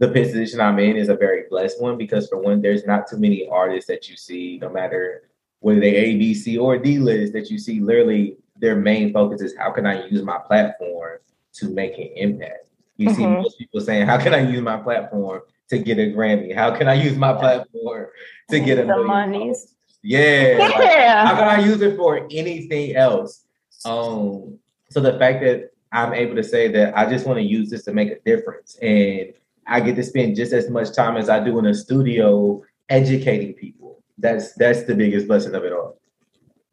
the 0.03 0.11
position 0.11 0.59
I'm 0.59 0.79
in 0.79 0.97
is 0.97 1.07
a 1.07 1.15
very 1.15 1.43
blessed 1.49 1.81
one 1.81 1.97
because 1.97 2.27
for 2.27 2.37
one, 2.37 2.61
there's 2.61 2.85
not 2.85 3.07
too 3.07 3.17
many 3.17 3.47
artists 3.47 3.87
that 3.87 4.09
you 4.09 4.17
see, 4.17 4.59
no 4.61 4.69
matter 4.69 5.29
whether 5.59 5.79
they 5.79 5.95
A, 5.95 6.17
B, 6.17 6.33
C, 6.33 6.57
or 6.57 6.77
D 6.77 6.99
list, 6.99 7.31
that 7.33 7.49
you 7.49 7.57
see 7.57 7.79
literally 7.79 8.35
their 8.57 8.75
main 8.75 9.13
focus 9.13 9.41
is 9.41 9.55
how 9.57 9.71
can 9.71 9.85
I 9.85 10.05
use 10.07 10.21
my 10.21 10.37
platform 10.39 11.19
to 11.53 11.69
make 11.69 11.93
an 11.97 12.09
impact. 12.17 12.67
You 12.97 13.07
mm-hmm. 13.07 13.15
see 13.15 13.27
most 13.27 13.57
people 13.57 13.79
saying, 13.79 14.05
How 14.05 14.17
can 14.17 14.33
I 14.33 14.39
use 14.39 14.61
my 14.61 14.77
platform 14.77 15.41
to 15.69 15.79
get 15.79 15.97
a 15.99 16.11
Grammy? 16.11 16.53
How 16.53 16.75
can 16.75 16.89
I 16.89 16.95
use 16.95 17.15
my 17.15 17.31
platform 17.31 18.07
to 18.49 18.59
get 18.59 18.79
a 18.79 18.85
million 18.85 19.07
monies? 19.07 19.75
Yeah. 20.01 20.19
yeah. 20.19 20.57
Like, 20.57 21.27
how 21.27 21.35
can 21.35 21.47
I 21.47 21.65
use 21.65 21.81
it 21.81 21.95
for 21.95 22.27
anything 22.29 22.97
else? 22.97 23.45
Um, 23.85 24.59
so 24.89 24.99
the 24.99 25.17
fact 25.17 25.41
that 25.43 25.71
I'm 25.93 26.13
able 26.13 26.35
to 26.35 26.43
say 26.43 26.67
that 26.69 26.97
I 26.97 27.09
just 27.09 27.25
want 27.25 27.37
to 27.37 27.43
use 27.43 27.69
this 27.69 27.85
to 27.85 27.93
make 27.93 28.11
a 28.11 28.19
difference 28.19 28.75
and 28.81 29.33
I 29.67 29.79
get 29.79 29.95
to 29.95 30.03
spend 30.03 30.35
just 30.35 30.53
as 30.53 30.69
much 30.69 30.93
time 30.93 31.17
as 31.17 31.29
I 31.29 31.43
do 31.43 31.59
in 31.59 31.65
a 31.65 31.73
studio 31.73 32.61
educating 32.89 33.53
people. 33.53 34.03
That's 34.17 34.53
that's 34.53 34.83
the 34.83 34.95
biggest 34.95 35.27
blessing 35.27 35.55
of 35.55 35.63
it 35.63 35.73
all. 35.73 35.99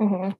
Mm-hmm. 0.00 0.30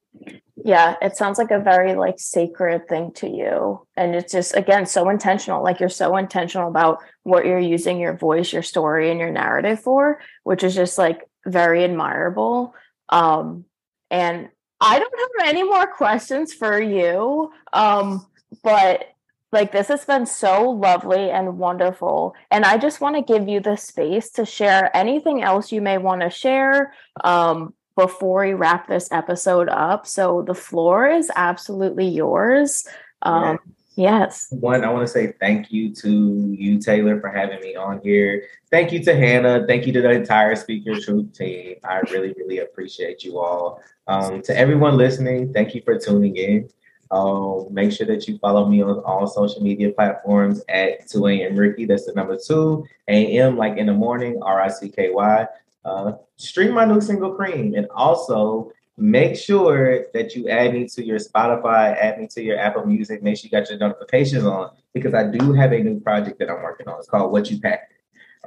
Yeah, 0.64 0.96
it 1.00 1.16
sounds 1.16 1.38
like 1.38 1.50
a 1.50 1.60
very 1.60 1.94
like 1.94 2.18
sacred 2.18 2.88
thing 2.88 3.12
to 3.14 3.28
you, 3.28 3.86
and 3.96 4.14
it's 4.14 4.32
just 4.32 4.56
again 4.56 4.86
so 4.86 5.08
intentional. 5.08 5.62
Like 5.62 5.80
you're 5.80 5.88
so 5.88 6.16
intentional 6.16 6.68
about 6.68 6.98
what 7.22 7.46
you're 7.46 7.58
using 7.58 7.98
your 7.98 8.16
voice, 8.16 8.52
your 8.52 8.62
story, 8.62 9.10
and 9.10 9.18
your 9.18 9.30
narrative 9.30 9.80
for, 9.80 10.20
which 10.44 10.62
is 10.62 10.74
just 10.74 10.98
like 10.98 11.22
very 11.46 11.84
admirable. 11.84 12.74
Um, 13.08 13.64
and 14.10 14.48
I 14.80 14.98
don't 14.98 15.14
have 15.18 15.48
any 15.48 15.62
more 15.62 15.86
questions 15.96 16.52
for 16.52 16.80
you, 16.80 17.52
um, 17.72 18.26
but 18.62 19.04
like 19.52 19.72
this 19.72 19.88
has 19.88 20.04
been 20.04 20.26
so 20.26 20.70
lovely 20.70 21.30
and 21.30 21.58
wonderful 21.58 22.34
and 22.50 22.64
i 22.64 22.78
just 22.78 23.00
want 23.00 23.16
to 23.16 23.22
give 23.22 23.48
you 23.48 23.60
the 23.60 23.76
space 23.76 24.30
to 24.30 24.44
share 24.46 24.94
anything 24.96 25.42
else 25.42 25.72
you 25.72 25.80
may 25.80 25.98
want 25.98 26.20
to 26.20 26.30
share 26.30 26.92
um, 27.24 27.74
before 28.00 28.46
we 28.46 28.54
wrap 28.54 28.88
this 28.88 29.10
episode 29.12 29.68
up. 29.68 30.06
So 30.06 30.42
the 30.42 30.54
floor 30.54 31.08
is 31.08 31.30
absolutely 31.36 32.08
yours. 32.08 32.86
Um, 33.22 33.58
yes. 33.96 34.46
one 34.50 34.82
i 34.82 34.90
want 34.90 35.06
to 35.06 35.12
say 35.12 35.34
thank 35.38 35.70
you 35.70 35.94
to 35.94 36.54
you 36.58 36.78
taylor 36.80 37.20
for 37.20 37.28
having 37.28 37.60
me 37.60 37.76
on 37.76 38.00
here. 38.02 38.44
Thank 38.70 38.92
you 38.92 39.02
to 39.04 39.14
hannah. 39.14 39.66
Thank 39.66 39.86
you 39.86 39.92
to 39.92 40.00
the 40.00 40.10
entire 40.10 40.56
speak 40.56 40.86
your 40.86 40.98
truth 41.00 41.36
team. 41.36 41.76
I 41.84 41.98
really 42.10 42.32
really 42.38 42.60
appreciate 42.60 43.22
you 43.24 43.38
all. 43.38 43.82
Um, 44.06 44.40
to 44.42 44.56
everyone 44.56 44.96
listening 44.96 45.52
thank 45.52 45.74
you 45.74 45.82
for 45.82 45.98
tuning 45.98 46.36
in 46.36 46.70
um, 47.10 47.66
make 47.70 47.92
sure 47.92 48.06
that 48.06 48.28
you 48.28 48.38
follow 48.38 48.66
me 48.66 48.82
on 48.82 48.98
all 49.00 49.26
social 49.26 49.62
media 49.62 49.90
platforms 49.90 50.62
at 50.68 51.08
2 51.08 51.26
a.m. 51.26 51.56
Ricky. 51.56 51.84
That's 51.84 52.06
the 52.06 52.12
number 52.12 52.36
2 52.36 52.86
a.m. 53.08 53.56
like 53.56 53.76
in 53.78 53.86
the 53.86 53.94
morning, 53.94 54.40
R 54.42 54.60
I 54.60 54.68
C 54.68 54.88
K 54.88 55.10
Y. 55.10 55.46
Uh, 55.84 56.12
stream 56.36 56.72
my 56.72 56.84
new 56.84 57.00
single 57.00 57.34
Cream. 57.34 57.74
And 57.74 57.88
also 57.94 58.70
make 58.96 59.34
sure 59.34 60.04
that 60.14 60.36
you 60.36 60.48
add 60.48 60.72
me 60.72 60.86
to 60.86 61.04
your 61.04 61.18
Spotify, 61.18 61.96
add 61.96 62.20
me 62.20 62.28
to 62.28 62.42
your 62.42 62.58
Apple 62.58 62.86
Music. 62.86 63.22
Make 63.22 63.38
sure 63.38 63.46
you 63.46 63.50
got 63.50 63.68
your 63.70 63.78
notifications 63.78 64.44
on 64.44 64.70
because 64.94 65.14
I 65.14 65.24
do 65.24 65.52
have 65.52 65.72
a 65.72 65.78
new 65.80 65.98
project 66.00 66.38
that 66.38 66.50
I'm 66.50 66.62
working 66.62 66.86
on. 66.86 66.98
It's 66.98 67.08
called 67.08 67.32
What 67.32 67.50
You 67.50 67.60
Packed 67.60 67.92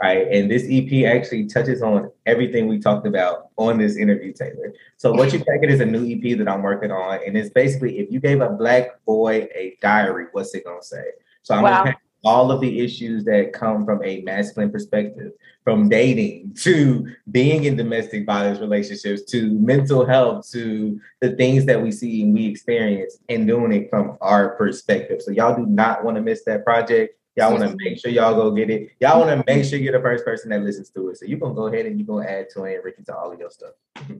right? 0.01 0.27
And 0.31 0.49
this 0.49 0.65
EP 0.69 1.05
actually 1.05 1.47
touches 1.47 1.81
on 1.81 2.11
everything 2.25 2.67
we 2.67 2.79
talked 2.79 3.05
about 3.05 3.49
on 3.57 3.77
this 3.77 3.97
interview, 3.97 4.33
Taylor. 4.33 4.73
So 4.97 5.13
what 5.13 5.33
you 5.33 5.39
pack 5.39 5.59
it 5.61 5.69
is 5.69 5.81
a 5.81 5.85
new 5.85 6.05
EP 6.05 6.37
that 6.37 6.47
I'm 6.47 6.63
working 6.63 6.91
on, 6.91 7.19
and 7.25 7.37
it's 7.37 7.49
basically 7.49 7.99
if 7.99 8.11
you 8.11 8.19
gave 8.19 8.41
a 8.41 8.49
black 8.49 9.03
boy 9.05 9.47
a 9.55 9.77
diary, 9.81 10.27
what's 10.31 10.53
it 10.55 10.65
gonna 10.65 10.81
say? 10.81 11.03
So 11.43 11.53
I'm 11.55 11.63
wow. 11.63 11.83
gonna 11.83 11.97
all 12.23 12.51
of 12.51 12.61
the 12.61 12.79
issues 12.79 13.25
that 13.25 13.51
come 13.51 13.85
from 13.85 14.01
a 14.03 14.21
masculine 14.21 14.71
perspective, 14.71 15.33
from 15.63 15.89
dating 15.89 16.53
to 16.55 17.13
being 17.31 17.65
in 17.65 17.75
domestic 17.75 18.25
violence 18.25 18.59
relationships 18.59 19.23
to 19.23 19.51
mental 19.59 20.05
health 20.05 20.49
to 20.51 20.99
the 21.19 21.31
things 21.35 21.65
that 21.65 21.81
we 21.81 21.91
see 21.91 22.23
and 22.23 22.33
we 22.33 22.45
experience 22.47 23.17
and 23.27 23.45
doing 23.45 23.73
it 23.73 23.89
from 23.89 24.17
our 24.21 24.55
perspective. 24.55 25.21
So 25.21 25.31
y'all 25.31 25.55
do 25.55 25.65
not 25.65 26.03
want 26.03 26.15
to 26.15 26.21
miss 26.21 26.43
that 26.45 26.63
project. 26.63 27.17
Y'all 27.35 27.51
want 27.51 27.63
to 27.63 27.75
make 27.79 27.99
sure 27.99 28.11
y'all 28.11 28.35
go 28.35 28.51
get 28.51 28.69
it. 28.69 28.91
Y'all 28.99 29.19
want 29.19 29.45
to 29.45 29.53
make 29.53 29.65
sure 29.65 29.79
you're 29.79 29.93
the 29.93 30.01
first 30.01 30.23
person 30.23 30.51
that 30.51 30.61
listens 30.61 30.91
to 30.91 31.09
it. 31.09 31.17
So 31.17 31.25
you're 31.25 31.39
gonna 31.39 31.55
go 31.55 31.65
ahead 31.65 31.87
and 31.87 31.97
you're 31.97 32.05
gonna 32.05 32.29
add 32.29 32.47
2AM 32.55 32.83
Ricky 32.83 33.03
to 33.03 33.15
all 33.15 33.31
of 33.31 33.39
your 33.39 33.49
stuff. 33.49 33.71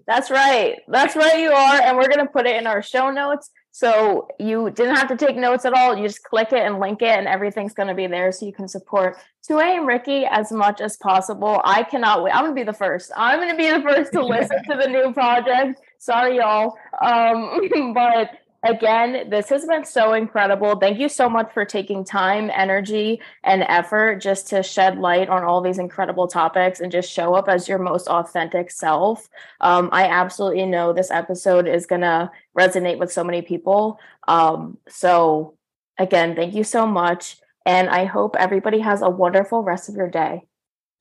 That's 0.08 0.32
right. 0.32 0.80
That's 0.88 1.16
right, 1.16 1.40
you 1.40 1.52
are. 1.52 1.82
And 1.82 1.96
we're 1.96 2.08
gonna 2.08 2.28
put 2.28 2.48
it 2.48 2.56
in 2.56 2.66
our 2.66 2.82
show 2.82 3.12
notes. 3.12 3.52
So 3.72 4.28
you 4.40 4.70
didn't 4.72 4.96
have 4.96 5.08
to 5.10 5.18
take 5.18 5.36
notes 5.36 5.66
at 5.66 5.74
all. 5.74 5.96
You 5.96 6.08
just 6.08 6.24
click 6.24 6.54
it 6.54 6.60
and 6.60 6.80
link 6.80 7.02
it, 7.02 7.10
and 7.10 7.28
everything's 7.28 7.74
gonna 7.74 7.96
be 7.96 8.08
there 8.08 8.32
so 8.32 8.46
you 8.46 8.54
can 8.54 8.68
support 8.68 9.18
2AM 9.50 9.88
Ricky 9.88 10.26
as 10.26 10.52
much 10.52 10.82
as 10.82 10.98
possible. 10.98 11.62
I 11.64 11.84
cannot 11.84 12.24
wait. 12.24 12.36
I'm 12.36 12.44
gonna 12.44 12.56
be 12.56 12.64
the 12.64 12.74
first. 12.74 13.12
I'm 13.16 13.40
gonna 13.40 13.56
be 13.56 13.70
the 13.70 13.82
first 13.82 14.12
to 14.14 14.26
listen 14.26 14.64
to 14.70 14.78
the 14.78 14.88
new 14.88 15.14
project. 15.14 15.82
Sorry, 16.00 16.38
y'all. 16.38 16.78
Um, 17.02 17.94
but 17.94 18.40
Again, 18.66 19.30
this 19.30 19.50
has 19.50 19.66
been 19.66 19.84
so 19.84 20.14
incredible. 20.14 20.78
Thank 20.78 20.98
you 20.98 21.10
so 21.10 21.28
much 21.28 21.52
for 21.54 21.66
taking 21.66 22.06
time, 22.06 22.50
energy, 22.54 23.22
and 23.44 23.64
effort 23.68 24.22
just 24.22 24.48
to 24.50 24.64
shed 24.64 24.98
light 25.00 25.28
on 25.28 25.44
all 25.44 25.60
these 25.60 25.80
incredible 25.80 26.30
topics 26.30 26.80
and 26.80 26.90
just 26.90 27.12
show 27.12 27.36
up 27.36 27.50
as 27.50 27.68
your 27.68 27.78
most 27.78 28.08
authentic 28.08 28.72
self. 28.72 29.28
Um, 29.60 29.90
I 29.92 30.06
absolutely 30.08 30.66
know 30.66 30.94
this 30.94 31.12
episode 31.12 31.68
is 31.68 31.86
going 31.86 32.02
to 32.02 32.32
resonate 32.58 33.00
with 33.00 33.12
so 33.12 33.24
many 33.26 33.42
people. 33.42 34.00
Um, 34.30 34.78
so, 34.88 35.58
again, 36.00 36.34
thank 36.34 36.56
you 36.56 36.64
so 36.64 36.88
much. 36.88 37.36
And 37.66 37.90
I 37.90 38.06
hope 38.06 38.38
everybody 38.40 38.80
has 38.80 39.02
a 39.02 39.10
wonderful 39.10 39.62
rest 39.62 39.90
of 39.90 39.96
your 39.96 40.10
day. 40.10 40.44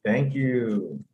Thank 0.05 0.35
you. 0.35 1.05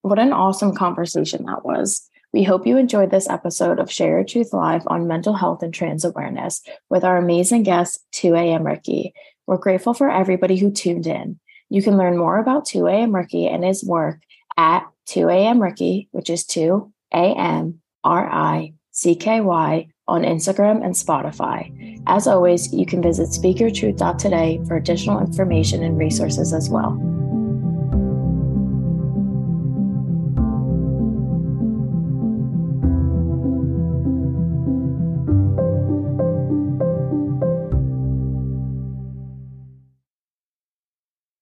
What 0.00 0.18
an 0.18 0.32
awesome 0.32 0.74
conversation 0.74 1.44
that 1.44 1.62
was. 1.62 2.08
We 2.32 2.44
hope 2.44 2.66
you 2.66 2.78
enjoyed 2.78 3.10
this 3.10 3.28
episode 3.28 3.78
of 3.78 3.92
Share 3.92 4.16
Your 4.16 4.24
Truth 4.24 4.54
Live 4.54 4.84
on 4.86 5.06
mental 5.06 5.34
health 5.34 5.62
and 5.62 5.72
trans 5.72 6.02
awareness 6.02 6.62
with 6.88 7.04
our 7.04 7.18
amazing 7.18 7.62
guest, 7.62 8.02
2AM 8.14 8.64
Ricky. 8.64 9.12
We're 9.46 9.58
grateful 9.58 9.92
for 9.92 10.10
everybody 10.10 10.56
who 10.56 10.70
tuned 10.70 11.06
in. 11.06 11.38
You 11.68 11.82
can 11.82 11.98
learn 11.98 12.16
more 12.16 12.38
about 12.38 12.66
2AM 12.66 13.14
Ricky 13.14 13.46
and 13.46 13.62
his 13.62 13.84
work 13.84 14.20
at 14.56 14.86
2AM 15.08 15.60
Ricky, 15.60 16.08
which 16.12 16.30
is 16.30 16.46
2 16.46 16.90
A 17.12 17.34
M 17.34 17.80
R 18.02 18.30
I 18.30 18.72
C 18.92 19.14
K 19.14 19.42
Y 19.42 19.88
on 20.08 20.22
Instagram 20.22 20.82
and 20.82 20.94
Spotify. 20.94 22.00
As 22.06 22.26
always, 22.26 22.72
you 22.72 22.86
can 22.86 23.02
visit 23.02 23.28
speakyourtruth.today 23.28 24.62
for 24.66 24.76
additional 24.76 25.20
information 25.20 25.82
and 25.82 25.98
resources 25.98 26.54
as 26.54 26.70
well. 26.70 27.21